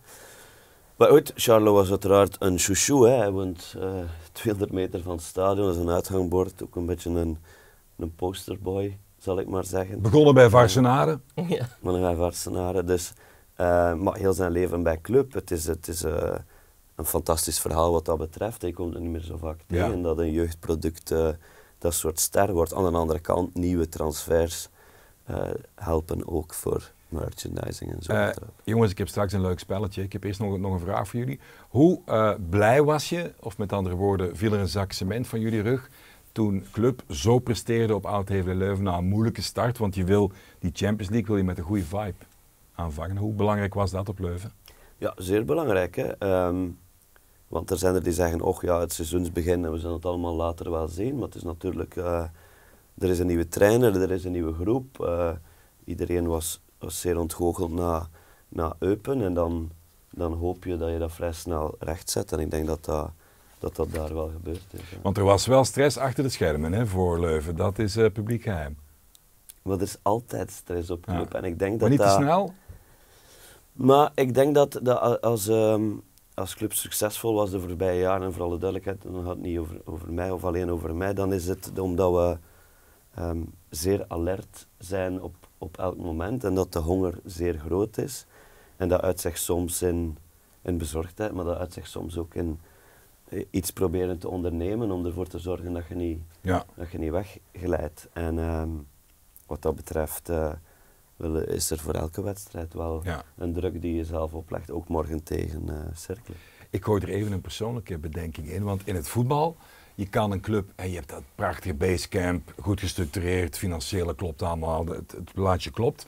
Maar 0.96 1.08
goed, 1.08 1.32
Charlo 1.34 1.72
was 1.72 1.90
uiteraard 1.90 2.36
een 2.38 2.58
chouchou. 2.58 3.08
Hè. 3.08 3.16
Hij 3.16 3.30
woont 3.30 3.74
eh 3.78 3.94
200 4.32 4.72
meter 4.72 5.02
van 5.02 5.12
het 5.12 5.22
stadion, 5.22 5.66
dat 5.66 5.74
is 5.74 5.80
een 5.82 5.90
uithangbord. 5.90 6.62
Ook 6.62 6.76
een 6.76 6.86
beetje 6.86 7.10
een, 7.10 7.38
een 7.96 8.14
posterboy, 8.14 8.98
zal 9.18 9.38
ik 9.38 9.48
maar 9.48 9.64
zeggen. 9.64 10.00
Begonnen 10.00 10.34
bij 10.34 10.48
Varsenade. 10.48 11.20
ja. 11.34 11.68
Maar 11.80 11.92
dan 11.92 12.16
Varsenaren. 12.16 12.86
Dus, 12.86 13.12
eh, 13.54 13.94
maar 13.94 14.16
heel 14.16 14.32
zijn 14.32 14.52
leven 14.52 14.82
bij 14.82 15.00
club. 15.00 15.32
Het 15.32 15.50
is, 15.50 15.66
het 15.66 15.88
is 15.88 16.02
eh, 16.04 16.34
een 16.96 17.04
fantastisch 17.04 17.60
verhaal 17.60 17.92
wat 17.92 18.04
dat 18.04 18.18
betreft. 18.18 18.62
Je 18.62 18.72
komt 18.72 18.94
er 18.94 19.00
niet 19.00 19.10
meer 19.10 19.20
zo 19.20 19.36
vaak 19.36 19.60
Ja. 19.66 19.84
tegen 19.86 20.02
dat 20.02 20.18
een 20.18 20.32
jeugdproduct 20.32 21.10
eh, 21.10 21.28
dat 21.78 21.94
soort 21.94 22.20
ster 22.20 22.52
wordt. 22.52 22.74
Aan 22.74 22.92
de 22.92 22.98
andere 22.98 23.18
kant, 23.20 23.54
nieuwe 23.54 23.88
transfers 23.88 24.68
eh, 25.24 25.50
helpen 25.74 26.28
ook 26.28 26.54
voor 26.54 26.92
merchandising 27.08 27.92
en 27.92 28.02
zo. 28.02 28.12
Eh, 28.12 28.28
jongens, 28.64 28.90
ik 28.90 28.98
heb 28.98 29.08
straks 29.08 29.32
een 29.32 29.40
leuk 29.40 29.58
spelletje. 29.58 30.02
Ik 30.02 30.12
heb 30.12 30.24
eerst 30.24 30.40
nog, 30.40 30.58
nog 30.58 30.72
een 30.72 30.80
vraag 30.80 31.08
voor 31.08 31.18
jullie. 31.18 31.40
Hoe 31.68 32.00
blij 32.50 32.82
was 32.82 33.08
je, 33.08 33.32
of 33.40 33.58
met 33.58 33.72
andere 33.72 33.94
woorden, 33.94 34.36
viel 34.36 34.52
er 34.52 34.60
een 34.60 34.68
zak 34.68 34.92
cement 34.92 35.26
van 35.26 35.40
jullie 35.40 35.60
rug 35.62 35.90
toen 36.32 36.66
Club 36.72 37.02
zo 37.10 37.38
presteerde 37.38 37.94
op 37.94 38.06
Oud-Hevelen-Leuven 38.06 38.84
na 38.84 38.96
een 38.96 39.04
moeilijke 39.08 39.42
start? 39.42 39.78
Want 39.78 39.94
je 39.94 40.04
wil 40.04 40.32
die 40.58 40.70
Champions 40.74 41.10
League 41.10 41.28
wil 41.28 41.36
je 41.36 41.42
met 41.44 41.58
een 41.58 41.64
goede 41.64 41.84
vibe 41.84 42.14
aanvangen. 42.74 43.16
Hoe 43.16 43.32
belangrijk 43.34 43.74
was 43.74 43.90
dat 43.90 44.08
op 44.08 44.18
Leuven? 44.18 44.52
Ja, 44.98 45.12
zeer 45.16 45.44
belangrijk. 45.44 45.96
Hè? 45.96 46.18
Ehm, 46.18 46.68
want 47.52 47.70
er 47.70 47.78
zijn 47.78 47.94
er 47.94 48.02
die 48.02 48.12
zeggen, 48.12 48.40
oh 48.40 48.60
ja, 48.60 48.80
het 48.80 48.92
seizoensbegin 48.92 49.64
en 49.64 49.72
we 49.72 49.78
zullen 49.78 49.94
het 49.96 50.04
allemaal 50.04 50.34
later 50.34 50.70
wel 50.70 50.88
zien. 50.88 51.14
Maar 51.14 51.24
het 51.24 51.34
is 51.34 51.42
natuurlijk, 51.42 51.96
eh, 51.96 52.24
er 52.98 53.08
is 53.08 53.18
een 53.18 53.26
nieuwe 53.26 53.48
trainer, 53.48 54.00
er 54.02 54.10
is 54.10 54.24
een 54.24 54.32
nieuwe 54.32 54.52
groep. 54.52 55.00
eh, 55.04 55.30
iedereen 55.84 56.26
was, 56.26 56.60
was 56.78 57.00
zeer 57.00 57.18
ontgoocheld 57.18 57.72
na, 57.72 58.08
na 58.48 58.76
Eupen 58.78 59.22
en 59.22 59.34
dan, 59.34 59.70
dan 60.10 60.32
hoop 60.32 60.64
je 60.64 60.76
dat 60.76 60.90
je 60.90 60.98
dat 60.98 61.12
vrij 61.12 61.32
snel 61.32 61.74
rechtzet. 61.78 62.32
En 62.32 62.38
ik 62.38 62.50
denk 62.50 62.66
dat 62.66 62.84
dat, 62.84 63.10
dat, 63.58 63.76
dat 63.76 63.92
daar 63.92 64.14
wel 64.14 64.28
gebeurd 64.28 64.64
is. 64.70 64.80
Want 65.02 65.16
er 65.16 65.24
was 65.24 65.46
wel 65.46 65.64
stress 65.64 65.96
achter 65.96 66.22
de 66.24 66.30
schermen 66.30 66.72
hè, 66.72 66.86
voor 66.86 67.20
Leuven. 67.20 67.56
Dat 67.56 67.78
is 67.78 67.96
eh, 67.96 68.12
publiek 68.12 68.42
geheim. 68.42 68.76
Maar 69.62 69.76
er 69.76 69.82
is 69.82 69.96
altijd 70.02 70.50
stress 70.50 70.90
op 70.90 71.04
Ja. 71.06 71.14
club. 71.14 71.34
En 71.34 71.44
ik 71.44 71.58
denk 71.58 71.70
Maar 71.70 71.80
dat 71.80 71.88
niet 71.88 71.98
te 71.98 72.04
dat- 72.04 72.14
snel? 72.14 72.52
Maar 73.72 74.12
ik 74.14 74.34
denk 74.34 74.54
dat, 74.54 74.80
dat 74.82 75.20
als, 75.20 75.48
ehm, 75.48 75.90
als 76.34 76.54
club 76.54 76.72
succesvol 76.72 77.34
was 77.34 77.50
de 77.50 77.60
voorbije 77.60 78.00
jaren, 78.00 78.26
en 78.26 78.32
voor 78.32 78.42
alle 78.44 78.58
duidelijkheid, 78.58 79.02
dan 79.02 79.22
gaat 79.22 79.34
het 79.34 79.40
niet 79.42 79.58
over, 79.58 79.80
over 79.84 80.12
mij 80.12 80.30
of 80.30 80.44
alleen 80.44 80.70
over 80.70 80.94
mij, 80.94 81.14
dan 81.14 81.32
is 81.32 81.46
het 81.46 81.78
omdat 81.78 82.12
we 82.12 82.38
ehm, 83.14 83.42
zeer 83.70 84.04
alert 84.08 84.66
zijn 84.78 85.22
op, 85.22 85.34
op 85.58 85.78
elk 85.78 85.96
moment 85.96 86.44
en 86.44 86.54
dat 86.54 86.72
de 86.72 86.78
honger 86.78 87.18
zeer 87.24 87.58
groot 87.58 87.98
is. 87.98 88.26
En 88.76 88.88
dat 88.88 89.00
uit 89.00 89.20
zich 89.20 89.38
soms 89.38 89.82
in, 89.82 90.18
in 90.62 90.78
bezorgdheid, 90.78 91.32
maar 91.32 91.44
dat 91.44 91.58
uit 91.58 91.72
zich 91.72 91.86
soms 91.86 92.18
ook 92.18 92.34
in 92.34 92.60
eh, 93.28 93.44
iets 93.50 93.70
proberen 93.70 94.18
te 94.18 94.28
ondernemen 94.28 94.90
om 94.90 95.06
ervoor 95.06 95.26
te 95.26 95.38
zorgen 95.38 95.72
dat 95.72 95.86
je 95.88 95.94
niet, 95.94 96.20
Ja. 96.40 96.64
dat 96.74 96.90
je 96.90 96.98
niet 96.98 97.10
wegglijdt. 97.10 98.08
En 98.12 98.38
ehm, 98.38 98.68
wat 99.46 99.62
dat 99.62 99.74
betreft 99.76 100.28
eh, 100.28 100.52
is 101.30 101.70
er 101.70 101.78
voor 101.78 101.94
elke 101.94 102.22
wedstrijd 102.22 102.74
wel 102.74 103.00
Ja. 103.04 103.24
een 103.36 103.52
druk 103.52 103.80
die 103.80 103.94
je 103.94 104.04
zelf 104.04 104.32
oplegt, 104.32 104.70
ook 104.70 104.88
morgen 104.88 105.22
tegen 105.22 105.68
eh 105.68 105.96
Cercle. 105.96 106.34
Ik 106.70 106.84
gooi 106.84 107.02
er 107.02 107.08
even 107.08 107.32
een 107.32 107.40
persoonlijke 107.40 107.98
bedenking 107.98 108.48
in, 108.50 108.62
want 108.62 108.82
in 108.86 108.94
het 108.94 109.08
voetbal, 109.08 109.56
je 109.94 110.08
kan 110.08 110.30
een 110.30 110.40
club 110.40 110.70
en 110.76 110.88
je 110.90 110.94
hebt 110.96 111.08
dat 111.08 111.22
prachtige 111.34 111.74
basecamp, 111.74 112.54
goed 112.60 112.80
gestructureerd, 112.80 113.58
financiële 113.58 114.14
klopt 114.14 114.42
allemaal, 114.42 114.86
het, 114.86 115.12
het 115.12 115.32
plaatje 115.32 115.70
klopt. 115.70 116.06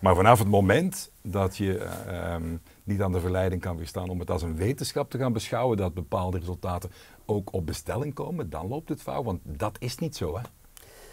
Maar 0.00 0.14
vanaf 0.14 0.38
het 0.38 0.48
moment 0.48 1.10
dat 1.22 1.56
je 1.56 1.78
eh, 1.78 2.34
ehm, 2.34 2.56
niet 2.84 3.02
aan 3.02 3.12
de 3.12 3.20
verleiding 3.20 3.60
kan 3.60 3.76
weerstaan 3.76 4.08
om 4.08 4.18
het 4.18 4.30
als 4.30 4.42
een 4.42 4.56
wetenschap 4.56 5.10
te 5.10 5.18
gaan 5.18 5.32
beschouwen, 5.32 5.76
dat 5.76 5.94
bepaalde 5.94 6.38
resultaten 6.38 6.90
ook 7.26 7.52
op 7.52 7.66
bestelling 7.66 8.14
komen, 8.14 8.50
dan 8.50 8.68
loopt 8.68 8.88
het 8.88 9.02
fout, 9.02 9.24
want 9.24 9.40
dat 9.42 9.76
is 9.78 9.98
niet 9.98 10.16
zo. 10.16 10.36
Hè? 10.36 10.42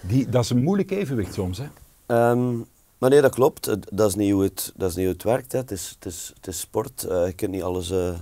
Die, 0.02 0.30
dat 0.30 0.44
is 0.44 0.50
een 0.50 0.64
moeilijk 0.64 0.92
evenwicht 0.92 1.34
soms. 1.34 1.58
Hè? 1.58 1.68
Ehm, 2.06 2.56
maar 3.04 3.12
nee, 3.12 3.22
dat 3.22 3.34
klopt. 3.34 3.96
Dat 3.96 4.08
is 4.10 4.16
niet 4.16 4.32
hoe 4.32 4.44
het, 4.44 4.74
dat 4.76 4.90
is 4.90 4.96
niet 4.96 5.06
hoe 5.06 5.14
het 5.14 5.24
werkt. 5.24 5.52
Hè. 5.52 5.58
Het, 5.58 5.72
is, 5.72 5.90
het, 5.90 6.06
is, 6.06 6.32
het 6.36 6.48
is 6.48 6.60
sport. 6.60 7.04
Eh, 7.04 7.26
je 7.26 7.34
kunt 7.34 7.52
niet 7.52 7.62
alles 7.62 7.92
eh, 7.92 8.14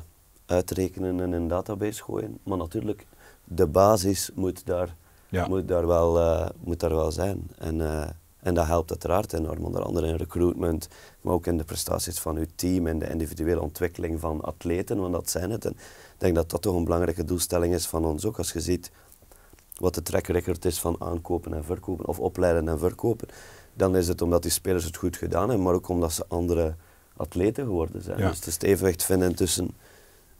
uitrekenen 0.45 1.19
en 1.19 1.25
in 1.25 1.33
een 1.33 1.47
database 1.47 2.03
gooien. 2.03 2.37
Maar 2.43 2.57
natuurlijk, 2.57 3.05
de 3.43 3.67
basis 3.67 4.29
moet 4.33 4.65
daar, 4.65 4.95
Ja. 5.29 5.47
moet 5.47 5.67
daar, 5.67 5.87
wel, 5.87 6.19
eh, 6.19 6.49
moet 6.59 6.79
daar 6.79 6.95
wel 6.95 7.11
zijn. 7.11 7.49
En, 7.57 7.81
en 8.39 8.53
dat 8.53 8.65
helpt 8.65 8.89
uiteraard 8.89 9.33
enorm. 9.33 9.63
Onder 9.63 9.83
andere 9.83 10.07
in 10.07 10.15
recruitment, 10.15 10.87
maar 11.21 11.33
ook 11.33 11.47
in 11.47 11.57
de 11.57 11.63
prestaties 11.63 12.19
van 12.19 12.37
uw 12.37 12.47
team 12.55 12.87
en 12.87 12.99
de 12.99 13.09
individuele 13.09 13.61
ontwikkeling 13.61 14.19
van 14.19 14.41
atleten, 14.41 14.99
want 14.99 15.13
dat 15.13 15.29
zijn 15.29 15.51
het. 15.51 15.65
En 15.65 15.71
ik 15.71 16.17
denk 16.17 16.35
dat 16.35 16.49
dat 16.49 16.61
toch 16.61 16.75
een 16.75 16.83
belangrijke 16.83 17.23
doelstelling 17.25 17.73
is 17.73 17.85
van 17.87 18.05
ons 18.05 18.25
ook. 18.25 18.37
Als 18.37 18.51
je 18.51 18.61
ziet 18.61 18.91
wat 19.75 19.95
de 19.95 20.01
track 20.01 20.27
record 20.27 20.65
is 20.65 20.79
van 20.79 20.95
aankopen 20.99 21.53
en 21.53 21.63
verkopen, 21.63 22.07
of 22.07 22.19
opleiden 22.19 22.67
en 22.67 22.79
verkopen, 22.79 23.27
dan 23.81 23.95
is 23.95 24.07
het 24.07 24.21
omdat 24.21 24.41
die 24.41 24.51
spelers 24.51 24.83
het 24.83 24.97
goed 24.97 25.17
gedaan 25.17 25.47
hebben, 25.47 25.65
maar 25.65 25.73
ook 25.73 25.87
omdat 25.87 26.13
ze 26.13 26.25
andere 26.27 26.75
atleten 27.17 27.65
geworden 27.65 28.01
zijn. 28.01 28.17
Ja. 28.17 28.27
Dus 28.27 28.37
het 28.37 28.47
is 28.47 28.53
het 28.53 28.63
evenwicht 28.63 29.03
vinden 29.03 29.35
tussen 29.35 29.69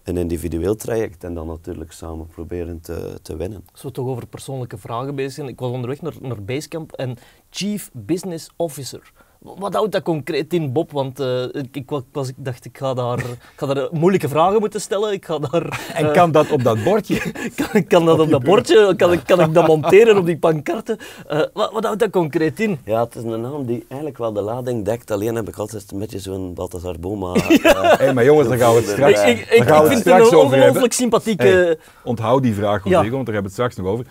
een 0.04 0.18
individueel 0.18 0.76
traject 0.76 1.24
en 1.24 1.34
dan 1.34 1.48
natuurlijk 1.48 1.92
samen 1.92 2.28
proberen 2.28 2.82
te, 2.82 3.20
te 3.22 3.36
winnen. 3.36 3.66
Als 3.72 3.82
we 3.82 3.92
toch 3.92 4.08
over 4.08 4.28
persoonlijke 4.28 4.78
vragen 4.78 5.16
bezig 5.16 5.32
zijn. 5.32 5.48
Ik 5.48 5.60
was 5.60 5.72
onderweg 5.72 6.02
naar, 6.02 6.14
naar 6.22 6.44
Basecamp 6.44 6.92
en 6.92 7.18
Chief 7.50 7.90
Business 7.94 8.50
Officer. 8.56 9.12
Wat 9.42 9.74
houdt 9.74 9.92
dat 9.92 10.02
concreet 10.04 10.54
in, 10.54 10.72
Bob? 10.72 10.92
Want 10.92 11.20
eh, 11.20 11.44
ik, 11.44 11.68
ik, 11.72 11.90
wa- 11.90 12.02
was, 12.12 12.28
ik 12.28 12.36
dacht, 12.38 12.66
ik 12.66 12.78
ga, 12.78 12.94
daar, 12.94 13.18
ik 13.20 13.38
ga 13.56 13.66
daar 13.74 13.88
moeilijke 13.92 14.30
vragen 14.30 14.60
moeten 14.60 14.82
stellen. 14.82 15.12
Ik 15.14 15.26
ga 15.26 15.40
daar, 15.40 15.80
En 15.94 16.06
eh, 16.08 16.12
kan 16.14 16.32
dat 16.32 16.52
op 16.52 16.64
dat 16.64 16.84
bordje? 16.84 17.22
kan, 17.72 17.88
kan 17.88 18.06
dat 18.06 18.20
op 18.20 18.30
dat 18.30 18.44
bordje? 18.44 18.96
Kan, 18.96 19.12
ik- 19.12 19.24
kan 19.26 19.40
ik 19.42 19.54
dat 19.54 19.68
monteren 19.68 20.18
op 20.18 20.26
die 20.26 20.38
pankarten? 20.38 20.98
Eh, 21.28 21.40
wat, 21.54 21.72
wat 21.72 21.84
houdt 21.84 22.00
dat 22.00 22.10
concreet 22.10 22.60
in? 22.60 22.80
Ja, 22.86 23.04
het 23.04 23.16
is 23.16 23.24
een 23.24 23.42
naam 23.42 23.66
die 23.66 23.86
eigenlijk 23.88 24.18
wel 24.20 24.34
de 24.34 24.42
lading 24.42 24.86
dekt, 24.86 25.12
alleen 25.12 25.36
heb 25.36 25.48
ik 25.48 25.56
altijd 25.58 25.92
een 25.92 26.00
beetje 26.00 26.20
zo'n 26.20 26.54
Balthazar 26.54 27.00
Boma. 27.00 27.34
eh, 27.34 27.98
Hé, 27.98 28.14
maar 28.14 28.26
jongens, 28.26 28.48
daar 28.48 28.58
gaan 28.58 28.74
we 28.74 28.80
het 28.80 28.90
straks, 28.90 29.24
ik, 29.24 29.40
ik, 29.40 29.40
ik, 29.40 29.64
vind 29.88 30.04
het 30.06 30.06
een 30.32 30.36
ongelooflijk 30.38 30.94
sympathieke... 30.94 31.44
Hey, 31.48 31.78
onthoud 32.04 32.44
die 32.44 32.54
vraag, 32.54 32.84
Ja. 32.84 32.94
Rodrigo, 32.96 33.16
want 33.16 33.26
daar 33.26 33.36
hebben 33.36 33.52
we 33.54 33.62
het 33.64 33.72
straks 33.72 33.76
nog 33.76 33.88
over. 33.88 34.06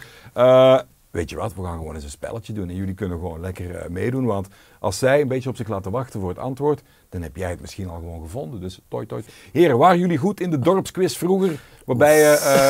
Eh, 1.11 1.17
weet 1.21 1.31
je 1.31 1.37
wat, 1.37 1.55
we 1.55 1.63
gaan 1.65 1.79
gewoon 1.79 1.95
eens 1.95 2.05
een 2.05 2.11
spelletje 2.11 2.53
doen 2.53 2.69
en 2.69 2.75
jullie 2.75 2.95
kunnen 2.95 3.19
gewoon 3.19 3.41
lekker 3.41 3.75
eh, 3.75 3.89
meedoen. 3.89 4.25
Want 4.25 4.49
als 4.81 4.99
zij 4.99 5.21
een 5.21 5.29
beetje 5.29 5.49
op 5.49 5.57
zich 5.57 5.69
laten 5.69 5.91
wachten 5.91 6.21
voor 6.21 6.29
het 6.29 6.39
antwoord, 6.39 6.83
dan 7.09 7.23
heb 7.23 7.37
jij 7.37 7.51
het 7.51 7.61
misschien 7.61 7.89
al 7.89 7.97
gewoon 7.97 8.23
gevonden. 8.23 8.61
Dus 8.61 8.81
toi 8.89 9.07
toi. 9.07 9.23
Heren, 9.53 9.79
waren 9.79 9.99
jullie 9.99 10.19
goed 10.19 10.41
in 10.41 10.51
de 10.51 10.59
dorpsquiz 10.59 11.17
vroeger? 11.17 11.61
Waarbij 11.87 12.19
je 12.19 12.25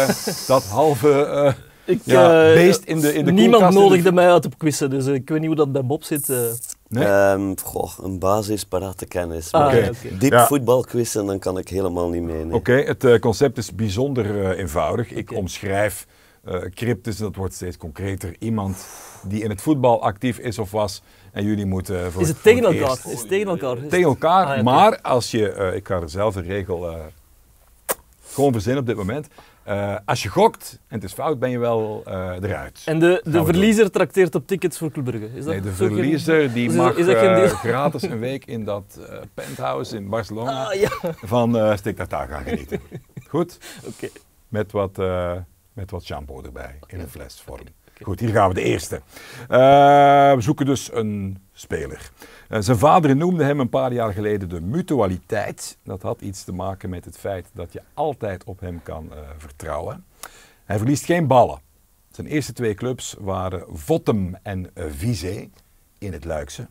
eh, 0.09 0.46
dat 0.46 0.64
halve 0.64 1.24
eh, 1.24 1.53
Ik, 1.85 2.00
ja, 2.05 2.48
eh, 2.48 2.55
beest 2.55 2.85
in 2.85 3.00
de, 3.00 3.14
in 3.14 3.24
de 3.24 3.31
Niemand 3.33 3.53
koelkast 3.62 3.74
in 3.76 3.83
de- 3.83 3.88
nodigde 3.88 4.12
mij 4.12 4.31
uit 4.33 4.46
op 4.46 4.59
quizzen, 4.59 4.90
dus 4.90 5.07
eh, 5.07 5.14
ik 5.14 5.29
weet 5.29 5.38
niet 5.38 5.46
hoe 5.46 5.57
dat 5.57 5.72
bij 5.72 5.85
Bob 5.85 6.03
zit. 6.05 6.29
eh. 6.29 6.37
Nee? 6.88 7.05
Ehm, 7.05 7.53
goh, 7.62 7.92
een 8.03 8.18
basis 8.18 8.64
parate 8.64 9.07
kennis. 9.07 9.53
Ah, 9.53 9.74
diep 10.18 10.33
Ja. 10.33 10.46
voetbalquizzen, 10.46 11.26
dan 11.26 11.38
kan 11.38 11.59
ik 11.59 11.68
helemaal 11.68 12.09
niet 12.09 12.22
mee. 12.22 12.44
nee. 12.44 12.55
Oké, 12.55 12.72
het 12.72 13.05
eh, 13.05 13.18
concept 13.18 13.59
is 13.59 13.74
bijzonder 13.74 14.44
eh, 14.44 14.59
eenvoudig. 14.59 15.11
Ik 15.12 15.33
omschrijf 15.33 16.07
eh 16.44 16.61
cryptisch, 16.74 17.16
dat 17.16 17.37
wordt 17.37 17.55
steeds 17.55 17.76
concreter. 17.76 18.37
Iemand 18.38 18.87
die 19.24 19.42
in 19.42 19.50
het 19.50 19.62
voetbal 19.62 20.03
actief 20.03 20.38
is 20.38 20.59
of 20.59 20.70
was. 20.70 21.03
En 21.33 21.44
jullie 21.44 21.66
moeten 21.66 22.12
voor 22.12 22.22
Is 22.22 22.29
het 22.29 22.42
tegen 22.42 22.64
elkaar? 22.64 22.88
eerst- 22.90 23.07
Is 23.07 23.18
het 23.20 23.29
tegen 23.29 23.48
elkaar? 23.48 23.76
Is 23.85 23.90
Tegen 23.90 24.09
elkaar, 24.09 24.42
Ah, 24.42 24.48
ja, 24.48 24.53
oké. 24.55 24.62
maar 24.62 25.00
als 25.00 25.31
je, 25.31 25.53
eh, 25.53 25.74
ik 25.74 25.87
ga 25.87 26.00
er 26.00 26.11
zelf 26.11 26.37
een 26.37 26.42
regel 26.44 26.88
eh, 26.90 26.98
Gewoon 28.33 28.53
verzinnen 28.53 28.81
op 28.81 28.87
dit 28.87 28.96
moment. 28.96 29.26
Eh, 29.62 29.96
als 30.05 30.22
je 30.22 30.29
gokt 30.29 30.79
en 30.88 30.94
het 30.94 31.05
is 31.05 31.12
fout, 31.12 31.38
ben 31.38 31.50
je 31.50 31.59
wel 31.59 32.03
eh, 32.07 32.12
eruit. 32.42 32.83
En 32.85 32.98
de, 32.98 33.20
de 33.24 33.31
doen. 33.31 33.44
verliezer 33.44 33.90
trakteert 33.90 34.35
op 34.35 34.46
tickets 34.46 34.79
voor 34.79 34.90
Club 34.90 35.05
Brugge. 35.05 35.26
Is 35.35 35.44
dat 35.44 35.53
Nee, 35.55 35.61
de 35.62 35.68
geen- 35.68 35.76
verliezer 35.76 36.53
die 36.53 36.68
is 36.68 36.74
mag 36.74 36.96
is 36.96 37.07
dat 37.07 37.16
geen 37.16 37.29
eh, 37.31 37.35
deal? 37.37 37.48
gratis 37.48 38.03
een 38.03 38.18
week 38.31 38.44
in 38.44 38.64
dat 38.64 38.98
eh, 39.09 39.16
penthouse 39.35 39.96
in 39.96 40.09
Barcelona 40.09 40.64
Ah, 40.66 40.74
ja. 40.81 40.90
van 41.22 41.57
eh 41.59 41.76
Stik 41.76 42.00
gaan 42.09 42.42
genieten. 42.44 42.81
Goed? 43.29 43.59
Oké. 43.87 44.09
Met 44.48 44.72
wat, 44.72 44.98
eh, 44.98 45.33
met 45.81 45.90
wat 45.90 46.05
shampoo 46.05 46.43
erbij 46.43 46.79
in 46.87 47.01
een 47.01 47.09
flesvorm. 47.09 47.66
Goed, 48.03 48.21
hier 48.21 48.29
gaan 48.29 48.49
we 48.49 48.55
de 48.55 48.62
eerste. 48.62 49.03
Eh, 49.49 49.59
we 50.35 50.37
zoeken 50.38 50.66
dus 50.66 50.93
een 50.93 51.43
speler. 51.53 52.11
Eh, 52.49 52.61
zijn 52.61 52.79
vader 52.79 53.16
noemde 53.16 53.45
hem 53.45 53.61
een 53.61 53.69
paar 53.69 53.93
jaar 53.93 54.12
geleden 54.12 54.49
de 54.49 54.61
mutualiteit. 54.61 55.77
Dat 55.83 56.03
had 56.03 56.21
iets 56.21 56.45
te 56.45 56.53
maken 56.53 56.90
met 56.90 57.05
het 57.05 57.19
feit 57.19 57.47
dat 57.53 57.73
je 57.73 57.83
altijd 57.95 58.45
op 58.45 58.61
hem 58.61 58.83
kan 58.83 59.12
eh, 59.12 59.19
vertrouwen. 59.38 60.05
Hij 60.64 60.79
verliest 60.79 61.05
geen 61.05 61.27
ballen. 61.27 61.61
Zijn 62.11 62.27
eerste 62.27 62.53
twee 62.53 62.75
clubs 62.75 63.16
waren 63.19 63.64
Vottem 63.69 64.37
en 64.43 64.71
Vizé 64.75 65.49
in 65.99 66.12
het 66.12 66.25
Luikse. 66.25 66.66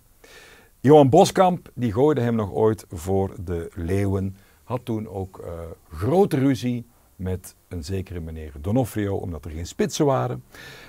Johan 0.80 1.10
Boskamp 1.10 1.69
die 1.74 1.93
gooide 1.93 2.22
hem 2.22 2.36
nog 2.36 2.52
ooit 2.52 2.86
voor 2.91 3.36
de 3.45 3.72
leeuwen. 3.74 4.38
Had 4.63 4.86
toen 4.86 5.08
ook 5.08 5.43
grote 5.89 6.38
ruzie 6.38 6.86
met 7.19 7.55
een 7.67 7.84
zekere 7.84 8.19
meneer 8.19 8.51
Donofrio, 8.62 9.15
omdat 9.15 9.45
er 9.45 9.51
geen 9.51 9.67
spitsen 9.67 10.05
waren. 10.05 10.43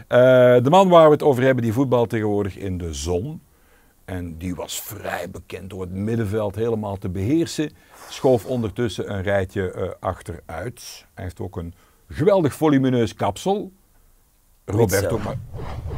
Eh, 0.09 0.19
de 0.63 0.71
man 0.71 0.89
waar 0.89 1.07
we 1.07 1.13
het 1.13 1.23
over 1.23 1.43
hebben, 1.43 1.65
die 1.65 1.73
voetbal 1.73 2.07
tegenwoordig 2.07 2.57
in 2.57 2.79
de 2.79 2.95
zon. 2.95 3.43
En 4.05 4.39
die 4.39 4.55
was 4.55 4.81
vrij 4.81 5.31
bekend 5.31 5.71
door 5.71 5.81
het 5.81 5.91
middenveld 5.91 6.55
helemaal 6.55 6.97
te 6.97 7.09
beheersen. 7.09 7.73
Schoof 8.09 8.47
ondertussen 8.47 9.13
een 9.13 9.23
rijtje 9.23 9.73
eh, 9.73 9.89
achteruit. 10.01 11.07
Hij 11.15 11.25
heeft 11.25 11.41
ook 11.41 11.57
een 11.57 11.75
geweldig 12.09 12.55
volumineus 12.55 13.15
kapsel. 13.15 13.73
Roberto, 14.65 15.17
kijk 15.17 15.37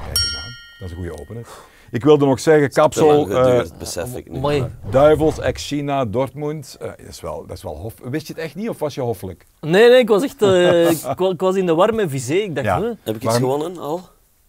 eens 0.09 0.37
aan, 0.37 0.51
dat 0.79 0.89
is 0.89 0.91
een 0.91 0.97
goede 0.97 1.21
opener. 1.21 1.47
Ik 1.93 2.05
wilde 2.05 2.27
nog 2.27 2.41
zeggen, 2.41 2.71
kapsel, 2.71 3.23
geduurd, 3.25 3.71
eh, 3.73 3.79
besef 3.79 4.17
ik 4.17 4.31
nu. 4.31 4.39
Mooi. 4.39 4.65
Duivels, 4.91 5.39
ex-China, 5.41 6.05
Dortmund. 6.05 6.77
Eh, 6.81 6.87
dat, 6.89 7.09
is 7.09 7.21
wel, 7.21 7.45
dat 7.47 7.57
is 7.57 7.63
wel 7.63 7.77
hof. 7.77 7.95
Wist 8.03 8.27
je 8.27 8.33
het 8.33 8.43
echt 8.43 8.55
niet 8.55 8.69
of 8.69 8.79
was 8.79 8.95
je 8.95 9.01
hoffelijk? 9.01 9.47
Nee, 9.61 9.89
nee, 9.89 9.99
ik 9.99 10.09
was 10.09 10.23
echt 10.23 10.43
eh, 10.43 10.91
ik, 10.91 10.99
wa- 11.17 11.31
ik 11.31 11.41
was 11.41 11.57
in 11.57 11.67
de 11.67 11.75
warme 11.75 12.09
visé. 12.09 12.35
Ik 12.35 12.55
dacht, 12.55 12.67
Ja. 12.67 12.81
huh? 12.81 12.87
Heb 13.03 13.15
ik 13.17 13.23
iets 13.23 13.25
Waarom- 13.39 13.43
gewonnen 13.51 13.79
al? 13.83 14.01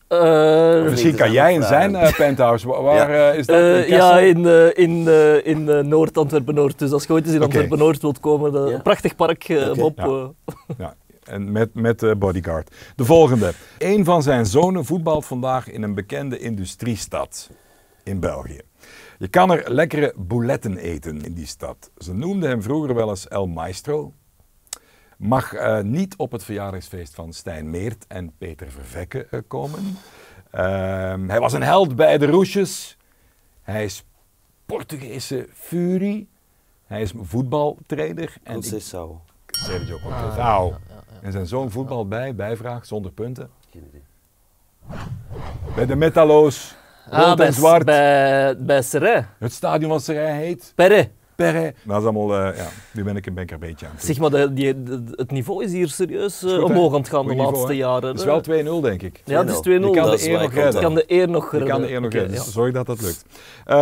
Eh, 0.08 0.84
Misschien 0.84 1.16
kan 1.16 1.32
jij 1.32 1.54
in 1.54 1.64
zijn 1.64 2.14
penthouse. 2.18 2.68
Wa- 2.68 2.82
Waar 2.82 3.36
is 3.36 3.46
dat? 3.46 3.56
eh, 3.56 3.88
In 3.90 3.96
ja, 3.96 4.20
in, 4.20 4.46
in, 4.76 5.08
in 5.44 5.70
eh, 5.70 5.80
Noord, 5.80 6.18
Antwerpen-Noord. 6.18 6.80
Dus 6.80 6.92
als 6.92 7.04
je 7.06 7.14
ooit 7.14 7.26
eens 7.26 7.34
in. 7.36 7.42
Antwerpen-Noord 7.42 8.02
wilt 8.02 8.20
komen, 8.20 8.52
de, 8.52 8.60
Ja. 8.60 8.76
een 8.76 8.82
prachtig 8.82 9.16
park, 9.16 9.46
Oké. 9.50 9.72
Bob. 9.76 10.34
Ja. 10.78 10.94
en 11.34 11.52
met, 11.52 11.74
met 11.74 12.04
eh, 12.04 12.12
bodyguard. 12.16 12.76
De 12.96 13.06
volgende. 13.06 13.54
Een 13.78 14.06
van 14.06 14.24
zijn 14.24 14.46
zonen 14.46 14.86
voetbalt 14.86 15.26
vandaag 15.26 15.70
in 15.70 15.84
een 15.84 15.94
bekende 15.94 16.40
industriestad 16.40 17.50
in 18.04 18.20
België. 18.20 18.60
Je 19.18 19.28
kan 19.28 19.52
er 19.52 19.72
lekkere 19.72 20.14
bouletten 20.18 20.78
eten 20.78 21.22
in 21.22 21.34
die 21.34 21.46
stad. 21.46 21.92
Ze 21.98 22.14
noemden 22.14 22.50
hem 22.50 22.62
vroeger 22.62 22.96
wel 22.96 23.10
eens 23.10 23.28
El 23.28 23.48
Maestro. 23.48 24.14
Mag 25.18 25.54
eh, 25.54 25.80
niet 25.80 26.16
op 26.18 26.32
het 26.32 26.44
verjaardagsfeest 26.44 27.16
van 27.16 27.34
Stijn 27.34 27.70
Meert 27.70 28.06
en 28.08 28.34
Peter 28.38 28.72
Vervekke 28.72 29.28
eh, 29.32 29.40
komen. 29.48 29.98
Ehm, 30.52 31.30
hij 31.30 31.40
was 31.40 31.54
een 31.54 31.64
held 31.64 31.96
bij 31.96 32.18
de 32.18 32.26
Roesjes. 32.26 32.98
Hij 33.62 33.84
is 33.84 34.04
Portugese 34.66 35.48
furie. 35.54 36.28
Hij 36.86 37.02
is 37.02 37.14
voetbaltrainer. 37.22 38.36
En 38.44 38.56
ik- 38.58 38.64
Conceição. 38.64 39.10
Sergio 39.48 39.98
Conceição. 40.00 40.74
En 41.24 41.32
zijn 41.32 41.46
zoon 41.48 41.72
voetbal 41.72 42.08
bij, 42.08 42.36
bijvraag, 42.36 42.86
zonder 42.86 43.12
punten. 43.12 43.50
Geen 43.72 43.84
idee. 43.90 44.02
Bij 45.76 45.86
de 45.86 45.96
Metallo's, 45.96 46.76
rood 47.10 47.24
Ah, 47.24 47.36
bij, 47.36 47.46
en 47.46 47.54
zwart. 47.54 47.86
bij, 47.86 48.56
bij 48.60 48.82
Serre. 48.82 49.26
Het 49.40 49.52
stadion 49.54 49.90
van 49.90 50.00
Serij 50.00 50.36
heet 50.38 50.72
Perre. 50.76 51.10
Perre. 51.36 51.74
Dat 51.84 51.98
is 52.00 52.04
allemaal, 52.04 52.36
eh, 52.36 52.58
ja, 52.58 52.66
nu 52.94 53.04
ben 53.04 53.16
ik, 53.16 53.34
ben 53.34 53.44
ik 53.44 53.48
er 53.50 53.54
een 53.54 53.60
beetje 53.60 53.86
aan 53.86 53.96
toe. 53.96 54.06
Zeg 54.06 54.20
maar, 54.20 54.30
de, 54.30 54.54
die, 54.54 54.84
de- 54.84 55.04
het 55.16 55.32
niveau 55.32 55.64
is 55.64 55.72
hier 55.72 55.88
serieus 55.88 56.44
eh, 56.44 56.50
Is 56.50 56.56
goed, 56.58 56.68
hè? 56.68 56.74
omhoog 56.74 56.94
aan 56.94 57.00
het 57.00 57.10
gaan 57.10 57.26
de 57.28 57.34
niveau, 57.34 57.54
laatste 57.54 57.76
jaren. 57.76 58.10
Het 58.10 58.20
is 58.20 58.26
wel 58.26 58.42
2-0 58.80 58.82
denk 58.82 59.02
ik. 59.02 59.22
Ja, 59.26 59.40
het 59.46 59.50
is 59.50 59.58
2-0. 59.58 59.62
Je 59.64 59.90
kan 59.92 60.10
de 60.10 60.28
eer 60.30 60.40
nog 60.40 60.44
ik 60.50 60.54
redden. 60.54 60.74
Ik 60.76 60.82
kan 60.82 60.96
de 60.96 61.04
eer 61.08 61.30
nog 61.30 61.52
Je 61.52 61.58
kan 61.58 61.60
de 61.60 61.66
redden. 61.74 61.90
eer 61.92 62.02
nog 62.02 62.12
redden. 62.12 62.32
Dus 62.32 62.52
zorg 62.52 62.74
dat 62.74 62.86
dat 62.86 63.02
lukt. 63.02 63.26
Eh, 63.66 63.76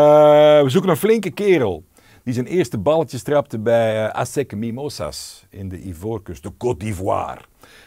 we 0.62 0.69
zoeken 0.69 0.89
een 0.89 0.97
flinke 0.97 1.32
kerel. 1.32 1.84
Die 2.23 2.34
zijn 2.34 2.45
eerste 2.45 2.77
balletjes 2.77 3.23
trapte 3.23 3.60
bij 3.60 4.05
eh 4.05 4.13
ASEC 4.13 4.55
Mimosas 4.55 5.45
in 5.49 5.69
de 5.69 5.81
Ivoorkust, 5.88 6.43
de 6.43 6.51
Côte 6.51 6.77
d'Ivoire. 6.77 7.41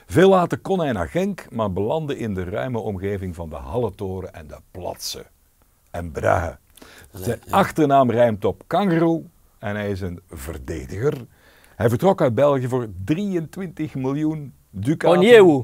Veel 0.06 0.28
later 0.28 0.58
kon 0.58 0.80
hij 0.80 0.92
naar 0.92 1.08
Genk, 1.08 1.46
maar 1.50 1.72
belandde 1.72 2.18
in 2.18 2.34
de 2.34 2.44
ruime 2.44 2.78
omgeving 2.78 3.34
van 3.34 3.48
de 3.48 3.56
Halletoren 3.56 4.34
en 4.34 4.46
de 4.46 4.56
Platse 4.70 5.26
en 5.90 6.10
Brugge. 6.10 6.58
Zijn 7.12 7.40
achternaam 7.50 8.10
rijmt 8.10 8.44
op 8.44 8.62
kangaroo 8.66 9.24
en 9.58 9.76
hij 9.76 9.90
is 9.90 10.00
een 10.00 10.20
verdediger. 10.30 11.26
Hij 11.76 11.88
vertrok 11.88 12.20
uit 12.20 12.34
België 12.34 12.68
voor 12.68 12.88
23 13.04 13.94
miljoen 13.94 14.54
ducaten. 14.70 15.18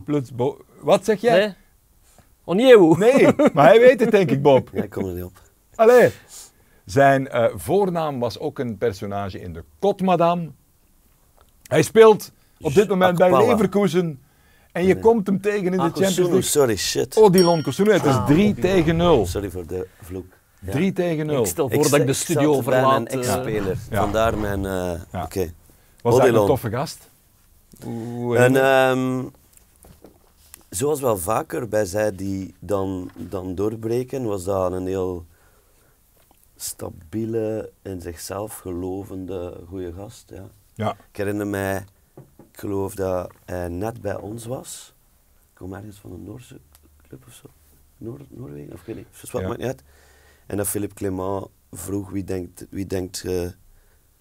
Plus 0.04 0.30
Wat 0.80 1.04
zeg 1.04 1.20
jij? 1.20 1.38
Nee? 1.38 1.54
Onyewu. 2.44 2.98
Nee, 2.98 3.34
maar 3.54 3.66
hij 3.66 3.80
weet 3.80 4.00
het 4.00 4.10
denk 4.10 4.30
ik, 4.30 4.42
Bob. 4.42 4.70
Ja, 4.72 4.82
ik 4.82 4.90
kom 4.90 5.04
er 5.04 5.14
niet 5.14 5.24
op. 5.24 5.40
Allee. 5.74 6.10
Zijn 6.90 7.28
eh, 7.28 7.44
voornaam 7.54 8.18
was 8.18 8.38
ook 8.38 8.58
een 8.58 8.78
personage 8.78 9.40
in 9.40 9.52
de 9.52 9.64
Kot 9.78 10.00
Madame. 10.00 10.50
Hij 11.62 11.82
speelt 11.82 12.32
op 12.60 12.74
dit 12.74 12.88
moment 12.88 13.18
bij. 13.18 13.46
Leverkusen. 13.46 14.20
En 14.72 14.86
je 14.86 14.94
Nee. 14.94 15.02
komt 15.02 15.26
hem 15.26 15.40
tegen 15.40 15.64
in 15.64 15.70
de 15.72 15.76
Ah, 15.78 15.84
Champions 15.84 16.16
League. 16.16 16.40
sorry, 16.42 16.76
shit. 16.76 17.16
Odilon 17.16 17.62
Kosunu, 17.62 17.92
het 17.92 18.04
is 18.04 18.14
3 18.26 18.54
tegen 18.54 18.96
0. 18.96 19.26
Sorry 19.26 19.50
voor 19.50 19.66
de 19.66 19.86
vloek. 20.02 20.26
Ja. 20.60 20.72
3 20.72 20.92
tegen 20.92 21.26
0. 21.26 21.40
Ik 21.40 21.46
stel 21.46 21.68
voor 21.70 21.82
dat 21.90 22.00
ik 22.00 22.06
de 22.06 22.12
studio 22.12 22.50
bijna 22.50 22.62
verlaat. 22.62 22.98
een 23.00 23.06
eh. 23.06 23.18
ex-speler. 23.18 23.76
Ja. 23.90 24.00
Vandaar 24.00 24.38
mijn... 24.38 24.66
eh 24.66 25.00
Ja. 25.12 25.22
Oké. 25.24 25.52
Was 26.02 26.14
dat 26.14 26.22
een 26.22 26.28
Odilon. 26.30 26.46
toffe 26.46 26.70
gast? 26.70 27.10
Hoe- 27.84 28.36
En 28.36 28.56
ehm, 28.56 29.22
zoals 30.68 31.00
wel 31.00 31.16
vaker 31.16 31.68
bij 31.68 31.84
zij 31.84 32.14
die 32.14 32.54
dan, 32.58 33.10
dan 33.16 33.54
doorbreken, 33.54 34.24
was 34.24 34.44
dat 34.44 34.72
een 34.72 34.86
heel 34.86 35.24
stabiele, 36.62 37.72
in 37.82 38.00
zichzelf 38.00 38.58
gelovende, 38.58 39.60
goede 39.68 39.92
gast. 39.92 40.30
Ja. 40.30 40.48
ja. 40.74 40.92
Ik 41.10 41.16
herinner 41.16 41.46
mij, 41.46 41.84
ik 42.52 42.58
geloof 42.58 42.94
dat 42.94 43.32
hij 43.44 43.68
net 43.68 44.00
bij 44.00 44.16
ons 44.16 44.44
was. 44.46 44.94
Ik 45.50 45.54
kom 45.54 45.74
ergens 45.74 45.98
van 45.98 46.12
een 46.12 46.24
Noorse 46.24 46.60
club 47.08 47.24
of 47.26 47.32
zo. 47.34 47.46
Noor 47.96 48.20
Noorwegen, 48.28 48.72
of 48.72 48.80
ik 48.80 48.86
weet 48.86 48.96
niet. 48.96 49.06
Dus 49.20 49.30
wat 49.30 49.40
Ja. 49.42 49.46
maakt 49.48 49.58
niet 49.60 49.68
uit. 49.68 49.82
En 50.46 50.56
dat 50.56 50.66
Philippe 50.68 50.94
Clement 50.94 51.46
vroeg 51.70 52.10
wie 52.10 52.24
denkt, 52.24 52.66
wie 52.70 52.86
denkt 52.86 53.24
eh, 53.24 53.48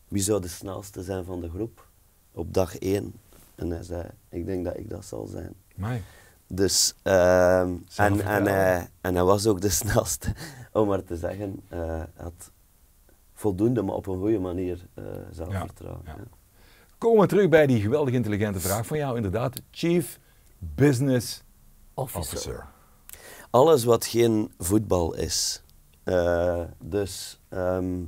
wie 0.08 0.21
zou 0.23 0.41
de 0.41 0.47
snelste 0.47 1.04
zijn 1.04 1.23
van 1.25 1.41
de 1.41 1.49
groep 1.49 1.88
op 2.32 2.54
dag 2.54 2.78
één. 2.78 3.13
En 3.56 3.69
hij 3.69 3.84
zei, 3.84 4.08
ik 4.30 4.45
denk 4.45 4.65
dat 4.65 4.78
ik 4.78 4.89
dat 4.89 5.06
zal 5.06 5.25
zijn. 5.28 5.54
Amai. 5.78 6.02
Dus, 6.51 6.93
ehm, 7.03 7.75
en, 7.95 8.21
en, 8.21 8.45
hij, 8.47 8.89
en 9.01 9.15
hij 9.15 9.23
was 9.23 9.47
ook 9.47 9.62
de 9.62 9.69
snelste, 9.81 10.33
om 10.71 10.88
maar 10.88 11.03
te 11.03 11.17
zeggen. 11.17 11.62
eh, 11.69 11.79
Hij 11.88 12.07
had 12.15 12.51
voldoende, 13.33 13.81
maar 13.81 13.95
op 13.95 14.07
een 14.07 14.17
goede 14.19 14.39
manier 14.39 14.85
eh, 14.93 15.03
zelfvertrouwen. 15.31 16.01
Ja, 16.05 16.12
ja. 16.12 16.17
ja. 16.17 16.38
Komen 16.97 17.21
we 17.21 17.27
terug 17.27 17.49
bij 17.49 17.67
die 17.67 17.81
geweldig 17.81 18.13
intelligente 18.13 18.59
vraag 18.59 18.85
van 18.85 18.97
jou, 18.97 19.15
inderdaad. 19.15 19.62
Chief 19.71 20.19
Business 20.57 21.43
Officer. 21.93 22.21
Officer. 22.21 22.65
Alles 23.49 23.83
wat 23.83 24.05
geen 24.05 24.51
voetbal 24.57 25.15
is. 25.15 25.63
Eh, 26.03 26.62
dus 26.83 27.39
ehm, 27.49 28.03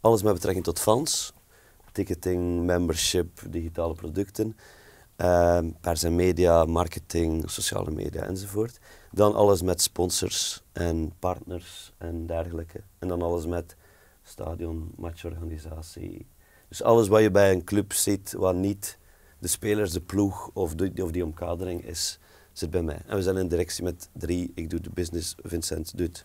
alles 0.00 0.22
met 0.22 0.32
betrekking 0.34 0.64
tot 0.64 0.80
fans, 0.80 1.32
ticketing, 1.92 2.64
membership, 2.64 3.40
digitale 3.48 3.94
producten, 3.94 4.56
ehm 5.20 5.70
pers 5.80 6.02
en 6.02 6.14
media, 6.14 6.64
marketing, 6.64 7.50
sociale 7.50 7.90
media 7.90 8.22
enzovoort. 8.22 8.78
Dan 9.12 9.34
alles 9.34 9.62
met 9.62 9.82
sponsors 9.82 10.62
en 10.72 11.12
partners 11.18 11.92
en 11.98 12.26
dergelijke. 12.26 12.80
En 12.98 13.08
dan 13.08 13.22
alles 13.22 13.46
met 13.46 13.76
stadion, 14.22 14.92
matchorganisatie. 14.96 16.26
Dus 16.68 16.82
alles 16.82 17.08
wat 17.08 17.20
je 17.20 17.30
bij 17.30 17.52
een 17.52 17.64
club 17.64 17.92
ziet, 17.92 18.32
wat 18.32 18.54
niet 18.54 18.98
de 19.38 19.48
spelers, 19.48 19.92
de 19.92 20.00
ploeg 20.00 20.50
of, 20.52 20.74
de, 20.74 21.02
of 21.02 21.10
die 21.10 21.24
omkadering 21.24 21.84
is, 21.84 22.18
zit 22.52 22.70
bij 22.70 22.82
mij. 22.82 23.02
En 23.06 23.16
we 23.16 23.22
zijn 23.22 23.36
in 23.36 23.48
directie 23.48 23.84
met 23.84 24.08
drie. 24.12 24.52
Ik 24.54 24.70
doe 24.70 24.80
de 24.80 24.90
business, 24.90 25.34
Vincent 25.42 25.96
doet 25.96 26.24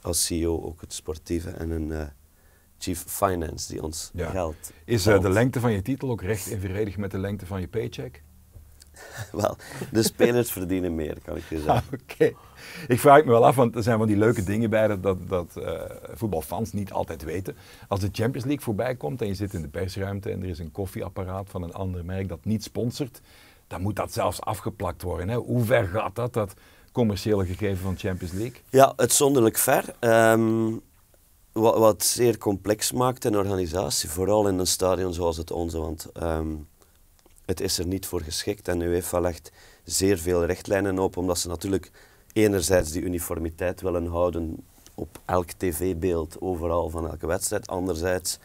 als 0.00 0.24
CEO 0.24 0.62
ook 0.62 0.80
het 0.80 0.92
sportieve 0.92 1.50
en 1.50 1.70
een 1.70 1.92
eh, 1.92 2.06
chief 2.78 3.04
finance 3.06 3.72
die 3.72 3.82
ons 3.82 4.10
Ja. 4.14 4.30
geld 4.30 4.72
Is 4.84 5.06
eh, 5.06 5.20
de 5.20 5.30
lengte 5.30 5.60
van 5.60 5.72
je 5.72 5.82
titel 5.82 6.10
ook 6.10 6.22
recht 6.22 6.46
evenredig 6.46 6.96
met 6.96 7.10
de 7.10 7.18
lengte 7.18 7.46
van 7.46 7.60
je 7.60 7.68
paycheck? 7.68 8.22
Wel, 9.32 9.56
de 9.92 10.02
spelers 10.02 10.52
verdienen 10.52 10.94
meer, 10.94 11.16
kan 11.24 11.36
ik 11.36 11.42
je 11.48 11.56
zeggen. 11.56 11.74
Ah, 11.74 11.82
Oké. 12.02 12.32
Ik 12.88 13.00
vraag 13.00 13.24
me 13.24 13.30
wel 13.30 13.46
af, 13.46 13.56
want 13.56 13.76
er 13.76 13.82
zijn 13.82 13.98
van 13.98 14.06
die 14.06 14.16
leuke 14.16 14.44
dingen 14.44 14.70
bij 14.70 14.86
dat, 14.86 15.02
dat, 15.02 15.28
dat 15.28 15.56
eh, 15.56 15.80
voetbalfans 16.14 16.72
niet 16.72 16.92
altijd 16.92 17.22
weten. 17.24 17.56
Als 17.88 18.00
de 18.00 18.08
Champions 18.12 18.44
League 18.46 18.64
voorbij 18.64 18.94
komt 18.96 19.20
en 19.20 19.26
je 19.26 19.34
zit 19.34 19.54
in 19.54 19.62
de 19.62 19.68
persruimte 19.68 20.30
en 20.30 20.42
er 20.42 20.48
is 20.48 20.58
een 20.58 20.72
koffieapparaat 20.72 21.48
van 21.50 21.62
een 21.62 21.72
ander 21.72 22.04
merk 22.04 22.28
dat 22.28 22.44
niet 22.44 22.62
sponsort, 22.62 23.20
dan 23.66 23.80
moet 23.80 23.96
dat 23.96 24.12
zelfs 24.12 24.40
afgeplakt 24.40 25.02
worden. 25.02 25.28
Hè? 25.28 25.36
Hoe 25.36 25.64
ver 25.64 25.86
gaat 25.86 26.14
dat, 26.14 26.32
dat 26.32 26.54
commerciële 26.92 27.46
gegeven 27.46 27.82
van 27.82 27.96
Champions 27.96 28.32
League? 28.32 28.60
Ja, 28.70 28.92
uitzonderlijk 28.96 29.56
ver. 29.56 29.84
Ehm, 29.98 30.72
wat, 31.56 31.78
wat 31.78 32.04
zeer 32.04 32.38
complex 32.38 32.92
maakt 32.92 33.24
in 33.24 33.36
organisatie, 33.36 34.08
vooral 34.08 34.48
in 34.48 34.58
een 34.58 34.66
stadion 34.66 35.14
zoals 35.14 35.36
het 35.36 35.50
onze, 35.50 35.78
want 35.78 36.06
ehm, 36.12 36.54
het 37.44 37.60
is 37.60 37.78
er 37.78 37.86
niet 37.86 38.06
voor 38.06 38.20
geschikt. 38.20 38.68
En 38.68 38.80
UEFA 38.80 39.20
legt 39.20 39.52
zeer 39.84 40.18
veel 40.18 40.44
richtlijnen 40.44 40.98
op, 40.98 41.16
omdat 41.16 41.38
ze 41.38 41.48
natuurlijk 41.48 41.90
enerzijds 42.32 42.92
die 42.92 43.02
uniformiteit 43.02 43.80
willen 43.80 44.06
houden 44.06 44.64
op 44.94 45.20
elk 45.24 45.50
tv-beeld, 45.50 46.40
overal 46.40 46.90
van 46.90 47.08
elke 47.08 47.26
wedstrijd. 47.26 47.66
Anderzijds 47.66 48.38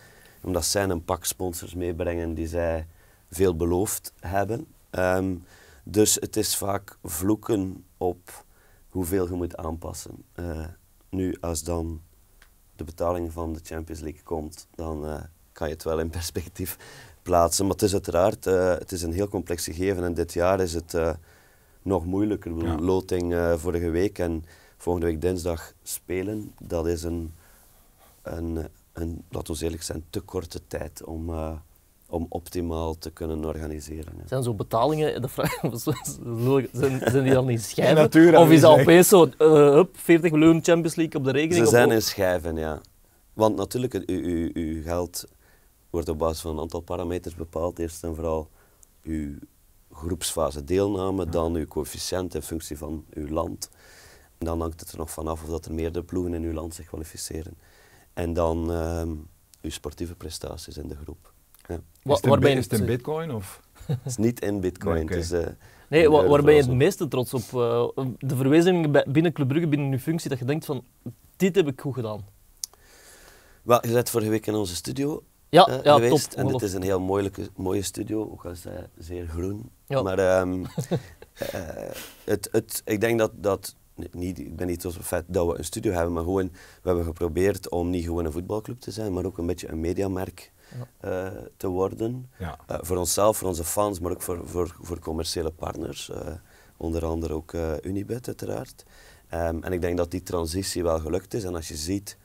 omdat 0.43 0.65
zij 0.65 0.84
een 0.84 1.04
pak 1.04 1.26
sponsors 1.26 1.74
meebrengen 1.74 2.34
die 2.34 2.47
zij 2.47 2.88
veel 3.30 3.56
beloofd 3.56 4.13
hebben. 4.19 4.67
Ehm, 4.89 5.36
dus 5.84 6.15
het 6.15 6.36
is 6.36 6.56
vaak 6.56 6.97
vloeken 7.04 7.86
op 7.97 8.45
hoeveel 8.89 9.28
je 9.28 9.34
moet 9.34 9.58
aanpassen. 9.58 10.24
Eh, 10.34 10.65
nu, 11.10 11.38
als 11.39 11.63
dan 11.63 12.02
de 12.86 12.91
betaling 12.91 13.32
van 13.32 13.54
de 13.54 13.60
Champions 13.63 14.02
League 14.02 14.24
komt, 14.24 14.67
dan 14.76 15.06
eh, 15.06 15.22
kan 15.52 15.67
je 15.67 15.74
het 15.74 15.84
wel 15.84 16.00
in 16.00 16.10
perspectief 16.10 16.78
plaatsen. 17.28 17.65
Maar 17.65 17.74
het 17.74 17.84
is 17.84 17.94
uiteraard 17.94 18.46
eh, 18.46 18.70
het 18.70 18.91
is 18.91 19.02
een 19.02 19.13
heel 19.13 19.28
complex 19.28 19.63
gegeven 19.63 20.04
en 20.04 20.13
dit 20.13 20.34
jaar 20.34 20.60
is 20.60 20.74
het 20.74 20.94
eh, 20.94 21.13
nog 21.82 22.06
moeilijker. 22.06 22.65
Ja. 22.65 22.76
Loting 22.76 23.36
vorige 23.58 23.89
week 23.89 24.20
en 24.20 24.46
volgende 24.78 25.08
week 25.08 25.22
dinsdag 25.22 25.74
spelen, 25.84 26.54
dat 26.60 26.88
is 26.88 27.04
een, 27.04 27.34
een, 28.22 28.67
een 28.94 29.24
laten 29.30 29.54
we 29.54 29.63
eerlijk 29.63 29.84
zijn, 29.84 30.04
te 30.10 30.20
korte 30.20 30.62
tijd 30.67 31.04
om, 31.04 31.30
om 32.12 32.26
optimaal 32.30 32.97
te 32.97 33.12
kunnen 33.12 33.45
organiseren. 33.45 34.13
Zijn 34.26 34.43
zo 34.43 34.54
betalingen, 34.54 35.21
dat 35.21 35.32
vraag, 35.32 35.60
zijn, 36.71 37.02
zijn 37.12 37.24
die 37.24 37.34
dan 37.34 37.50
in 37.50 37.60
schijven? 37.69 38.36
Of 38.39 38.50
is 38.50 38.62
dat 38.62 38.80
opeens 38.80 39.08
zo, 39.08 39.26
eh, 39.38 39.47
hup, 39.50 39.97
40 39.97 40.32
miljoen 40.32 40.63
Champions 40.63 40.95
League 40.95 41.19
op 41.19 41.24
de 41.26 41.32
rekening? 41.32 41.65
Ze 41.65 41.69
zijn 41.71 41.91
in 41.91 42.02
schijven, 42.02 42.56
ja. 42.56 42.82
Want 43.34 43.56
natuurlijk, 43.56 43.93
het- 43.93 44.06
uw, 44.10 44.21
uw, 44.24 44.50
uw 44.54 44.82
geld 44.82 45.26
wordt 45.89 46.10
op 46.10 46.17
basis 46.17 46.41
van 46.41 46.52
een 46.52 46.60
aantal 46.60 46.80
parameters 46.82 47.36
bepaald. 47.36 47.80
Eerst 47.80 48.04
en 48.04 48.15
vooral 48.15 48.50
uw 49.04 49.34
groepsfase 49.91 50.63
deelname, 50.63 51.30
dan 51.30 51.56
uw 51.56 51.65
coëfficiënt 51.67 52.36
in 52.36 52.41
functie 52.41 52.78
van 52.78 53.06
uw 53.13 53.28
land. 53.28 53.69
En 54.38 54.45
dan 54.45 54.60
hangt 54.62 54.80
het 54.80 54.91
er 54.91 54.97
nog 54.97 55.12
vanaf 55.12 55.43
of 55.43 55.50
dat 55.50 55.65
er 55.65 55.74
meerdere 55.74 56.06
ploegen 56.06 56.34
in 56.34 56.43
uw 56.43 56.54
land 56.54 56.74
zich 56.76 56.86
kwalificeren. 56.86 57.58
En 58.13 58.34
dan 58.34 58.71
ehm, 58.71 59.10
uw 59.62 59.69
sportieve 59.69 60.15
prestaties 60.15 60.78
in 60.78 60.88
de 60.88 60.95
groep. 61.04 61.34
Ja. 61.71 61.79
Wa- 62.03 62.13
is 62.13 62.21
het 62.21 62.39
ben 62.39 62.57
is 62.57 62.63
het 62.63 62.73
een 62.73 62.77
het- 62.79 62.88
bitcoin? 62.88 63.31
Of? 63.31 63.62
Het 63.86 63.97
is 64.05 64.17
niet 64.17 64.41
in 64.41 64.60
bitcoin. 64.60 64.95
Nee, 65.05 65.15
het 65.15 65.23
is, 65.23 65.31
eh, 65.31 65.47
Nee, 65.89 66.03
in 66.03 66.10
wa- 66.12 66.17
euro 66.17 66.29
waar 66.31 66.43
ben 66.43 66.53
je 66.55 66.62
het 66.62 66.71
meeste 66.71 67.07
trots 67.07 67.34
op? 67.34 67.41
Eh, 67.41 67.88
de 68.19 68.36
verwezenlijking 68.36 69.12
binnen 69.12 69.34
Club 69.34 69.47
Brugge, 69.47 69.67
binnen 69.67 69.91
uw 69.91 69.97
functie, 69.97 70.29
dat 70.29 70.39
je 70.39 70.45
denkt 70.45 70.65
van, 70.65 70.84
dit 71.36 71.55
heb 71.55 71.67
ik 71.67 71.81
goed 71.81 71.93
gedaan. 71.93 72.25
Wel, 73.62 73.88
je 73.88 73.93
bent 73.93 74.10
vorige 74.10 74.29
week 74.29 74.47
in 74.47 74.53
onze 74.53 74.75
studio 74.75 75.23
Ja, 75.49 75.65
eh, 75.67 75.84
ja 75.84 75.93
geweest. 75.93 76.12
top. 76.12 76.21
En 76.21 76.27
dit 76.29 76.36
ongelofelijk. 76.38 76.63
is 76.63 76.73
een 76.73 76.81
heel 76.84 76.99
mooie, 76.99 77.31
mooie 77.55 77.81
studio, 77.81 78.21
ook 78.31 78.45
al 78.45 78.51
is 78.51 78.63
hij 78.63 78.88
zeer 78.97 79.27
groen. 79.27 79.69
Ja. 79.88 80.01
Maar 80.01 80.19
ehm, 80.19 80.63
eh, 81.34 81.60
het, 82.23 82.49
het, 82.51 82.81
ik 82.86 83.01
denk 83.01 83.19
dat, 83.19 83.31
dat 83.36 83.75
niet, 84.12 84.39
ik 84.39 84.55
ben 84.55 84.67
niet 84.67 84.79
trots 84.79 84.95
op 84.95 85.01
het 85.01 85.10
feit 85.12 85.25
dat 85.27 85.47
we 85.47 85.57
een 85.57 85.63
studio 85.65 85.91
hebben, 85.91 86.13
maar 86.13 86.23
gewoon, 86.23 86.51
we 86.81 86.88
hebben 86.88 87.05
geprobeerd 87.05 87.69
om 87.69 87.89
niet 87.89 88.05
gewoon 88.05 88.25
een 88.25 88.31
voetbalclub 88.31 88.79
te 88.79 88.91
zijn, 88.91 89.13
maar 89.13 89.25
ook 89.25 89.38
een 89.38 89.45
beetje 89.45 89.69
een 89.69 89.79
mediamerk 89.79 90.51
eh, 90.99 91.27
te 91.57 91.67
worden. 91.67 92.29
Ja. 92.39 92.57
Eh, 92.67 92.77
voor 92.81 92.97
onszelf, 92.97 93.38
voor 93.38 93.47
onze 93.47 93.63
fans, 93.63 93.99
maar 93.99 94.12
ook 94.12 94.21
voor, 94.21 94.41
voor, 94.47 94.75
voor 94.81 94.99
commerciële 94.99 95.51
partners. 95.51 96.10
eh, 96.10 96.34
onder 96.77 97.05
andere 97.05 97.34
ook 97.34 97.53
eh, 97.53 97.71
Unibet 97.84 98.27
uiteraard. 98.27 98.86
Ehm, 99.29 99.57
en 99.63 99.73
ik 99.73 99.81
denk 99.81 99.97
dat 99.97 100.12
die 100.12 100.23
transitie 100.23 100.84
wel 100.84 100.99
gelukt 100.99 101.34
is. 101.34 101.43
En 101.43 101.55
als 101.55 101.67
je 101.67 101.75
ziet 101.75 102.17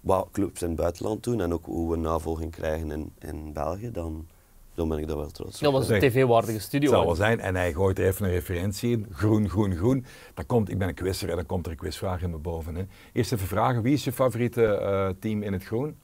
wat 0.00 0.28
clubs 0.32 0.62
in 0.62 0.68
het 0.68 0.76
buitenland 0.76 1.24
doen 1.24 1.40
en 1.40 1.52
ook 1.52 1.64
hoe 1.64 1.90
we 1.90 1.96
navolging 1.96 2.50
krijgen 2.52 2.90
in, 2.90 3.12
in 3.18 3.52
België, 3.52 3.90
dan, 3.90 4.26
dan 4.74 4.88
ben 4.88 4.98
ik 4.98 5.06
daar 5.06 5.16
wel 5.16 5.30
trots 5.30 5.54
op. 5.56 5.60
Dat 5.62 5.72
was 5.72 5.88
een 5.88 6.00
tv-waardige 6.00 6.58
studio. 6.58 6.90
zal 6.90 7.04
wel 7.06 7.14
zijn. 7.14 7.40
En 7.40 7.54
hij 7.54 7.72
gooit 7.72 7.98
er 7.98 8.06
even 8.06 8.24
een 8.26 8.30
referentie 8.32 8.90
in. 8.90 9.06
Groen, 9.12 9.48
groen, 9.48 9.76
groen. 9.76 10.04
Dan 10.34 10.46
komt, 10.46 10.68
ik 10.70 10.78
ben 10.78 10.88
een 10.88 10.94
quizzer 10.94 11.30
en 11.30 11.36
dan 11.36 11.46
komt 11.46 11.66
er 11.66 11.72
een 11.72 11.78
quizvraag 11.78 12.22
in 12.22 12.30
me 12.30 12.38
boven. 12.38 12.74
Hè. 12.74 12.84
Eerst 13.12 13.32
even 13.32 13.46
vragen. 13.46 13.82
Wie 13.82 13.92
is 13.92 14.04
je 14.04 14.12
favoriete 14.12 14.64
eh, 14.66 15.08
team 15.20 15.42
in 15.42 15.52
het 15.52 15.64
groen? 15.64 15.96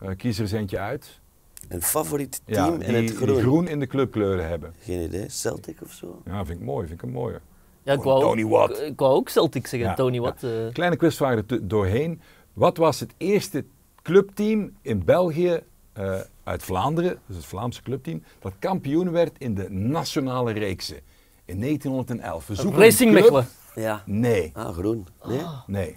Eh, 0.00 0.08
kies 0.16 0.36
er 0.36 0.42
eens 0.42 0.52
eentje 0.52 0.78
uit. 0.78 1.20
Een 1.68 1.82
favoriet 1.82 2.42
Ja, 2.46 2.64
team 2.66 2.78
die, 2.78 2.88
in 2.88 2.94
het 2.94 3.06
die 3.08 3.16
groen? 3.16 3.40
groen 3.40 3.68
in 3.68 3.80
de 3.80 3.86
clubkleuren 3.86 4.48
hebben. 4.48 4.74
Geen 4.82 5.00
idee. 5.02 5.28
Celtic 5.28 5.82
of 5.82 5.92
zo? 5.92 6.22
Ja, 6.24 6.44
vind 6.44 6.60
ik 6.60 6.64
mooi. 6.66 6.86
Vind 6.86 7.02
ik 7.02 7.06
een 7.08 7.12
mooie. 7.14 7.40
Ja, 7.82 7.92
ik 7.92 8.02
wou, 8.02 8.20
Tony 8.20 8.44
Watt. 8.46 8.78
Ik, 8.80 8.86
ik 8.86 8.98
wou 8.98 9.14
ook 9.14 9.28
Celtic 9.28 9.66
zeggen, 9.66 9.88
Ja, 9.88 9.94
Tony 9.94 10.14
ja. 10.14 10.20
Watt. 10.20 10.42
eh. 10.42 10.50
Kleine 10.72 10.96
quizvraag 10.96 11.34
er 11.48 11.68
doorheen. 11.68 12.20
Wat 12.52 12.76
was 12.76 13.00
het 13.00 13.14
eerste 13.16 13.64
clubteam 14.02 14.70
in 14.82 15.04
België 15.04 15.60
eh, 15.92 16.20
uit 16.44 16.62
Vlaanderen, 16.62 17.18
dus 17.26 17.36
het 17.36 17.44
Vlaamse 17.44 17.82
clubteam, 17.82 18.22
dat 18.38 18.52
kampioen 18.58 19.10
werd 19.10 19.32
in 19.38 19.54
de 19.54 19.70
nationale 19.70 20.52
reeksen 20.52 20.96
in 21.44 21.60
1911? 21.60 22.46
We 22.46 22.54
zoeken 22.54 22.80
Racing 22.80 23.12
Mechelen. 23.12 23.46
Ja. 23.74 24.02
Nee, 24.06 24.50
Ah, 24.54 24.72
groen. 24.76 25.06
Nee? 25.26 25.40
nee. 25.66 25.96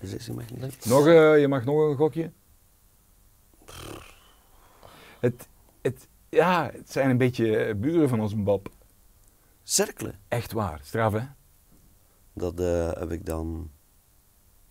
Racing 0.00 0.36
Mechelen. 0.36 0.70
Nog, 0.84 1.06
eh, 1.06 1.40
je 1.40 1.48
mag 1.48 1.64
nog 1.64 1.88
een 1.90 1.96
gokje? 1.96 2.30
Het, 5.20 5.48
het, 5.82 6.08
ja, 6.28 6.70
het 6.72 6.92
zijn 6.92 7.10
een 7.10 7.18
beetje 7.18 7.56
eh, 7.56 7.74
buren 7.74 8.08
van 8.08 8.20
ons 8.20 8.42
Bob. 8.42 8.68
Cercle. 9.62 10.14
Echt 10.28 10.52
waar. 10.52 10.80
Straf, 10.82 11.12
hè? 11.12 11.26
Dat 12.32 12.60
eh, 12.60 12.92
heb 12.92 13.10
ik 13.10 13.26
dan 13.26 13.70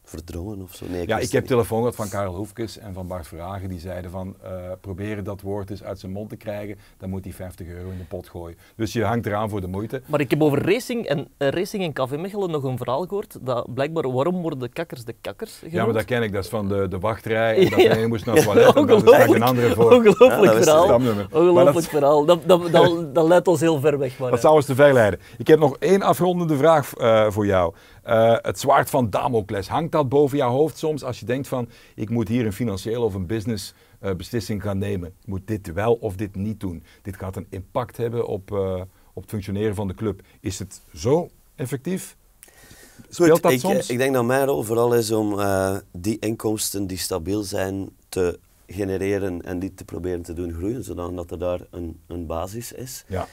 verdrongen 0.06 0.62
of 0.62 0.76
zo. 0.76 0.86
Nee, 0.90 1.02
ik 1.02 1.08
Ja, 1.08 1.18
ik 1.18 1.32
heb 1.32 1.42
niet. 1.42 1.50
telefoon 1.50 1.78
gehad 1.80 1.96
van 1.96 2.10
Karel 2.10 2.34
Hoefkes 2.36 2.78
en 2.78 2.94
van 2.94 3.08
Bart 3.08 3.28
Verhagen. 3.28 3.70
Die 3.70 3.80
zeiden 3.80 4.12
van, 4.12 4.36
eh, 4.44 4.52
proberen 4.82 5.24
dat 5.24 5.42
woord 5.42 5.70
eens 5.70 5.84
uit 5.84 6.00
zijn 6.00 6.12
mond 6.12 6.30
te 6.30 6.36
krijgen. 6.36 6.78
Dan 6.98 7.10
moet 7.10 7.24
hij 7.24 7.34
50 7.34 7.68
euro 7.68 7.90
in 7.90 7.98
de 7.98 8.04
pot 8.04 8.30
gooien. 8.30 8.58
Dus 8.76 8.94
je 8.94 9.04
hangt 9.04 9.26
eraan 9.26 9.50
voor 9.50 9.62
de 9.62 9.68
moeite. 9.68 10.02
Maar 10.06 10.20
ik 10.20 10.30
heb 10.30 10.42
over 10.42 10.66
racing 10.72 11.06
en, 11.06 11.28
eh, 11.38 11.50
racing 11.50 11.84
en 11.84 11.94
Café 11.94 12.18
Mechelen 12.18 12.52
nog 12.52 12.64
een 12.64 12.78
verhaal 12.78 13.06
gehoord. 13.06 13.38
Dat 13.42 13.74
blijkbaar, 13.74 14.12
waarom 14.12 14.42
worden 14.42 14.60
de 14.60 14.68
kakkers 14.70 15.04
de 15.04 15.16
kakkers 15.22 15.54
genoemd? 15.56 15.74
Ja, 15.76 15.84
maar 15.86 15.94
dat 15.94 16.06
ken 16.06 16.24
ik. 16.24 16.34
Dat 16.34 16.44
is 16.44 16.50
van 16.50 16.68
de, 16.68 16.88
de 16.88 17.00
wachtrij. 17.00 17.58
En 17.58 17.70
dat 17.70 17.82
Ja. 17.82 17.96
je 17.96 18.08
moest 18.08 18.26
naar 18.26 18.36
het 18.36 18.44
toilet. 18.44 18.76
En 18.76 18.86
dan 18.88 19.04
is 19.18 19.30
een 19.36 19.44
andere 19.44 19.74
voor. 19.74 19.92
Ongelooflijk 19.92 20.44
Ja, 20.44 20.54
dat 20.54 20.64
verhaal. 20.64 20.96
Ongelooflijk 21.32 21.74
dat- 21.74 21.86
verhaal. 21.86 22.26
Dat, 22.26 22.40
dat, 22.46 22.72
dat, 22.72 23.16
dat 23.16 23.28
leidt 23.28 23.48
ons 23.48 23.60
heel 23.60 23.80
ver 23.80 23.98
weg. 23.98 24.18
Maar, 24.20 24.30
Dat 24.30 24.38
eh, 24.38 24.44
zou 24.44 24.56
ons 24.56 24.66
te 24.66 24.76
ver 24.76 24.94
leiden. 24.94 25.20
Ik 25.38 25.48
heb 25.48 25.60
nog 25.60 25.78
één 25.80 26.02
afrondende 26.02 26.58
vraag 26.58 26.94
eh, 26.94 27.30
voor 27.30 27.46
jou. 27.46 27.74
Eh, 28.06 28.36
het 28.42 28.60
zwaard 28.60 28.90
van 28.90 29.10
Damocles, 29.10 29.68
hangt 29.68 29.92
dat 29.92 30.10
boven 30.10 30.38
jouw 30.38 30.52
hoofd 30.52 30.78
soms 30.78 31.04
als 31.04 31.20
je 31.20 31.26
denkt 31.26 31.48
van 31.48 31.70
ik 31.96 32.10
moet 32.10 32.28
hier 32.28 32.46
een 32.46 32.54
financiële 32.54 33.00
of 33.00 33.14
een 33.14 33.26
business 33.26 33.74
eh, 34.00 34.16
beslissing 34.16 34.62
gaan 34.62 34.78
nemen. 34.78 35.10
Ik 35.22 35.28
moet 35.28 35.48
dit 35.48 35.74
wel 35.74 35.94
of 35.94 36.16
dit 36.16 36.36
niet 36.36 36.60
doen. 36.60 36.84
Dit 37.02 37.18
gaat 37.18 37.36
een 37.36 37.48
impact 37.50 37.98
hebben 37.98 38.28
op, 38.28 38.52
eh, 38.52 38.82
op 39.14 39.22
het 39.22 39.30
functioneren 39.30 39.76
van 39.76 39.88
de 39.88 39.94
club. 39.94 40.22
Is 40.40 40.60
het 40.60 40.82
zo 40.94 41.30
effectief? 41.56 42.18
Speelt 43.10 43.32
Goed, 43.32 43.42
dat 43.42 43.52
ik, 43.52 43.60
soms? 43.60 43.90
ik 43.90 43.98
denk 43.98 44.14
dat 44.14 44.26
mijn 44.26 44.46
rol 44.46 44.64
vooral 44.64 44.96
is 44.96 45.12
om 45.12 45.40
die 45.92 46.20
inkomsten 46.20 46.88
die 46.88 46.98
stabiel 46.98 47.44
zijn 47.44 47.90
te 48.10 48.40
genereren 48.68 49.42
en 49.42 49.60
die 49.60 49.74
te 49.74 49.86
proberen 49.86 50.22
te 50.22 50.34
doen 50.34 50.54
groeien, 50.54 50.84
zodat 50.84 51.32
er 51.32 51.40
daar 51.40 51.60
een, 51.72 52.00
een 52.08 52.26
basis 52.26 52.72
is. 52.72 53.06
Ja. 53.08 53.28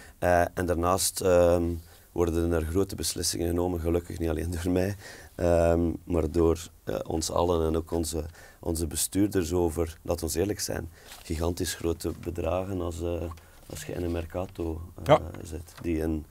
En 0.54 0.66
daarnaast 0.66 1.20
ehm, 1.20 1.64
worden 2.12 2.52
er 2.52 2.62
grote 2.62 2.94
beslissingen 2.94 3.48
genomen, 3.48 3.80
gelukkig 3.80 4.18
niet 4.18 4.28
alleen 4.28 4.50
door 4.50 4.72
mij, 4.72 4.96
ehm, 5.34 5.90
maar 6.04 6.30
door 6.30 6.68
eh, 6.84 6.98
ons 7.06 7.30
allen 7.30 7.66
en 7.66 7.76
ook 7.76 7.90
onze, 7.90 8.24
onze 8.60 8.86
bestuurders 8.86 9.52
over, 9.52 9.98
laten 10.02 10.28
we 10.28 10.38
eerlijk 10.38 10.60
zijn, 10.60 10.90
gigantisch 11.22 11.74
grote 11.74 12.12
bedragen 12.20 12.80
als, 12.80 13.02
eh, 13.02 13.22
als 13.66 13.84
je 13.84 13.92
in 13.92 14.02
een 14.04 14.12
Mercato 14.12 14.80
Ja. 15.04 15.20
zit, 15.42 15.72
die 15.82 16.02
een, 16.02 16.24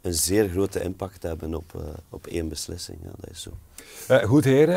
een 0.00 0.14
zeer 0.14 0.48
grote 0.48 0.82
impact 0.82 1.22
hebben 1.22 1.54
op, 1.54 1.82
op 2.10 2.26
één 2.26 2.48
beslissing. 2.48 2.98
Ja, 3.02 3.10
dat 3.20 3.30
is 3.30 3.42
zo. 3.42 3.50
Goed 4.26 4.44
heren, 4.44 4.76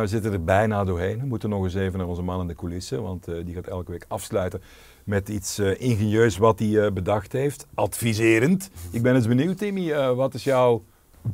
we 0.00 0.06
zitten 0.06 0.32
er 0.32 0.44
bijna 0.44 0.84
doorheen. 0.84 1.20
We 1.20 1.26
moeten 1.26 1.48
nog 1.48 1.64
eens 1.64 1.74
even 1.74 1.98
naar 1.98 2.08
onze 2.08 2.22
man 2.22 2.40
in 2.40 2.46
de 2.46 2.54
coulissen, 2.54 3.02
want 3.02 3.24
die 3.24 3.54
gaat 3.54 3.66
elke 3.66 3.90
week 3.90 4.04
afsluiten 4.08 4.62
met 5.08 5.28
iets 5.28 5.58
eh, 5.58 5.80
ingenieus 5.80 6.36
wat 6.36 6.58
hij 6.58 6.84
eh, 6.84 6.92
bedacht 6.92 7.32
heeft. 7.32 7.66
Adviserend. 7.74 8.70
Ik 8.90 9.02
ben 9.02 9.14
eens 9.14 9.26
benieuwd, 9.26 9.58
Timmy, 9.58 9.92
eh, 9.92 10.12
wat 10.12 10.34
is 10.34 10.44
jouw... 10.44 10.84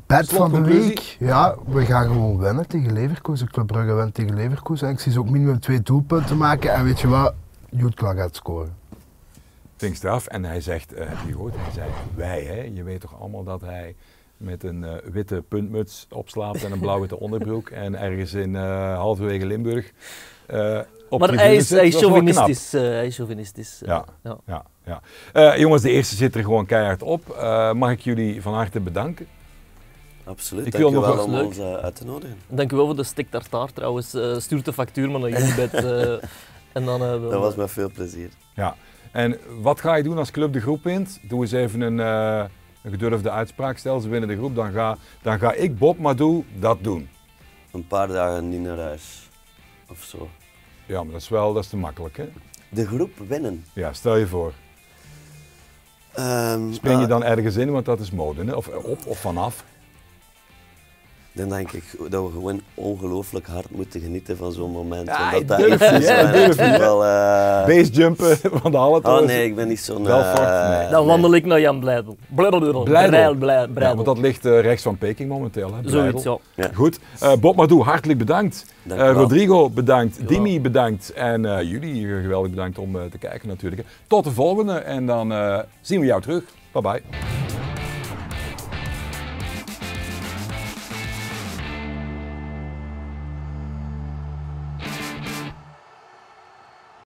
Bed 0.07 0.29
van 0.29 0.53
de 0.53 0.61
week. 0.61 1.17
Ja, 1.19 1.57
we 1.67 1.85
gaan 1.85 2.07
gewoon 2.07 2.39
winnen 2.39 2.67
tegen 2.67 2.93
Leverkusen. 2.93 3.51
Club 3.51 3.67
Brugge 3.67 3.95
wint 3.95 4.15
tegen 4.15 4.35
Leverkusen. 4.35 4.87
En 4.87 4.93
ik 4.93 5.01
zie 5.01 5.13
ze 5.13 5.19
ook 5.19 5.31
minimum 5.31 5.61
twee 5.61 5.83
doelpunten 5.83 6.37
maken. 6.37 6.73
En 6.73 6.85
weet 6.85 7.01
je 7.01 7.09
wat? 7.09 7.35
Jutkla 7.71 8.15
gaat 8.15 8.37
scoren. 8.37 8.77
Ik 9.79 9.95
straf. 9.95 10.27
En 10.27 10.45
hij 10.45 10.61
zegt, 10.61 10.91
heb 10.91 11.19
je 11.27 11.33
gehoord? 11.33 11.55
Hij 11.57 11.73
zei, 11.73 11.91
wij 12.15 12.43
hè. 12.43 12.63
Je 12.75 12.83
weet 12.83 13.01
toch 13.01 13.21
allemaal 13.21 13.45
dat 13.45 13.61
hij 13.61 13.95
met 14.37 14.65
een 14.65 14.87
witte 15.13 15.45
puntmuts 15.49 16.07
opslaapt 16.11 16.65
en 16.65 16.73
een 16.73 16.81
blauw-witte 16.81 17.21
onderbroek 17.21 17.71
en 17.85 17.95
ergens 18.01 18.35
in 18.35 18.57
eh 18.57 18.97
halverwege 18.97 19.47
Limburg 19.47 19.93
op 21.14 21.20
Maar 21.20 21.35
hij 21.35 21.57
is, 21.57 21.66
zit. 21.68 21.79
hij 21.79 21.87
is 21.87 21.96
chauvinistisch. 21.96 22.74
eh, 22.74 22.81
hij 22.81 23.07
is 23.07 23.16
chauvinistisch. 23.16 23.83
eh, 23.83 23.88
Ja, 23.88 24.05
ja. 24.22 24.37
ja, 24.46 24.64
ja. 24.85 25.00
Eh, 25.33 25.59
jongens, 25.59 25.83
de 25.83 25.90
eerste 25.90 26.14
zit 26.16 26.35
er 26.35 26.42
gewoon 26.42 26.66
keihard 26.66 27.03
op. 27.03 27.31
Eh, 27.31 27.72
mag 27.72 27.90
ik 27.90 28.00
jullie 28.00 28.42
van 28.42 28.55
harte 28.55 28.81
bedanken? 28.81 29.27
Absoluut, 30.24 30.66
Ik 30.66 30.72
dank 30.72 30.85
wil 30.85 30.92
nog 30.92 31.14
wel 31.14 31.24
om 31.24 31.31
leuk. 31.33 31.44
ons 31.44 31.59
eh, 31.59 31.72
uit 31.74 31.96
te 31.96 32.05
nodigen. 32.05 32.37
Dank 32.48 32.72
u 32.72 32.77
wel 32.77 32.87
voor 32.87 32.96
de 32.96 33.05
stick 33.05 33.31
tartaar 33.31 33.72
trouwens. 33.72 34.14
Eh 34.14 34.38
stuurt 34.38 34.64
de 34.64 34.72
factuur 34.72 35.11
maar 35.11 35.20
naar 35.20 35.31
jullie 35.38 35.55
bed. 35.55 35.74
eh, 35.74 36.12
en 36.72 36.85
dan, 36.85 37.03
eh, 37.03 37.11
Dat 37.11 37.33
was 37.40 37.55
met 37.55 37.70
veel 37.70 37.90
plezier. 37.90 38.29
Ja. 38.55 38.77
En 39.12 39.38
wat 39.61 39.81
ga 39.81 39.94
je 39.94 40.03
doen 40.03 40.18
als 40.18 40.31
club 40.31 40.53
de 40.53 40.61
groep 40.61 40.83
wint? 40.85 41.20
Doe 41.22 41.40
eens 41.42 41.53
even 41.53 41.81
een, 41.81 42.00
eh, 42.00 42.44
een 42.83 42.90
gedurfde 42.90 43.31
uitspraak. 43.31 43.79
Stel 43.79 44.00
ze 44.00 44.09
winnen 44.09 44.29
de 44.29 44.37
groep, 44.37 44.55
dan 44.55 44.72
ga, 44.72 44.96
dan 45.22 45.38
ga 45.38 45.53
ik, 45.53 45.79
Bob 45.79 45.98
Madou, 45.98 46.44
dat 46.59 46.79
doen. 46.83 47.09
Een 47.72 47.87
paar 47.87 48.09
dagen 48.09 48.48
niet 48.48 48.61
naar 48.61 48.79
huis. 48.79 49.29
Of 49.90 50.03
zo. 50.03 50.29
Ja, 50.87 51.03
maar 51.03 51.12
dat 51.12 51.20
is 51.20 51.29
wel 51.29 51.53
dat 51.53 51.62
is 51.62 51.68
te 51.68 51.77
makkelijk, 51.77 52.16
hè? 52.16 52.29
De 52.68 52.87
groep 52.87 53.11
winnen. 53.29 53.64
Ja, 53.73 53.92
stel 53.92 54.16
je 54.16 54.27
voor. 54.27 54.53
Ehm, 56.12 56.73
Spring 56.73 56.97
je 56.97 57.03
ah, 57.03 57.09
dan 57.09 57.25
ergens 57.25 57.57
in, 57.57 57.70
want 57.70 57.85
dat 57.85 58.01
is 58.01 58.11
mode, 58.11 58.44
hè? 58.44 58.53
Of 58.53 58.68
op 58.68 59.07
of 59.07 59.18
vanaf. 59.18 59.64
Dan 61.37 61.49
denk 61.49 61.73
ik 61.73 61.83
dat 62.09 62.23
we 62.25 62.31
gewoon 62.31 62.61
ongelooflijk 62.75 63.47
hard 63.47 63.70
moeten 63.70 64.01
genieten 64.01 64.37
van 64.37 64.53
zo'n 64.53 64.70
moment. 64.70 65.07
Ja, 65.07 65.33
ik 65.33 65.49
dat 65.49 65.59
durf 65.59 65.81
is 65.90 66.07
durf 66.33 66.70
niet. 66.70 66.79
wel... 66.79 67.05
eh, 67.05 67.66
Basejumpen 67.66 68.37
van 68.53 68.70
de 68.70 68.77
hallen. 68.77 69.05
Oh 69.05 69.20
nee, 69.20 69.44
ik 69.44 69.55
ben 69.55 69.68
niet 69.68 69.81
zo'n... 69.81 70.09
Eh, 70.09 70.68
nee. 70.81 70.90
Dan 70.90 71.07
wandel 71.07 71.35
ik 71.35 71.44
naar 71.44 71.61
Jan 71.61 71.81
Blijdel. 71.81 72.16
Blijdel. 72.29 72.83
Blijdel. 72.83 73.68
Ja, 73.83 73.94
want 73.94 74.05
dat 74.07 74.18
ligt 74.18 74.44
eh, 74.47 74.61
rechts 74.61 74.83
van 74.83 74.99
Peking 74.99 75.29
momenteel, 75.29 75.70
hè? 75.75 75.90
Zoiets, 75.90 76.23
ja. 76.23 76.37
Ja. 76.55 76.70
Goed, 76.75 76.99
Eh, 77.20 77.33
Bob 77.40 77.57
Madou, 77.57 77.83
hartelijk 77.83 78.18
bedankt. 78.18 78.66
Eh. 78.88 79.11
Rodrigo, 79.12 79.70
bedankt. 79.70 80.16
Ja. 80.20 80.27
Dimi, 80.27 80.61
bedankt. 80.61 81.12
En 81.12 81.44
eh, 81.59 81.62
jullie, 81.70 82.07
geweldig 82.07 82.51
bedankt 82.51 82.79
om 82.79 82.97
eh, 82.97 83.03
te 83.11 83.18
kijken 83.18 83.49
natuurlijk. 83.49 83.83
hè. 83.83 83.88
Tot 84.07 84.25
de 84.25 84.31
volgende 84.31 84.73
en 84.73 85.07
dan 85.07 85.33
eh, 85.33 85.59
zien 85.81 86.01
we 86.01 86.07
jou 86.07 86.20
terug. 86.23 86.42
Bye 86.73 86.83
bye. 86.83 87.03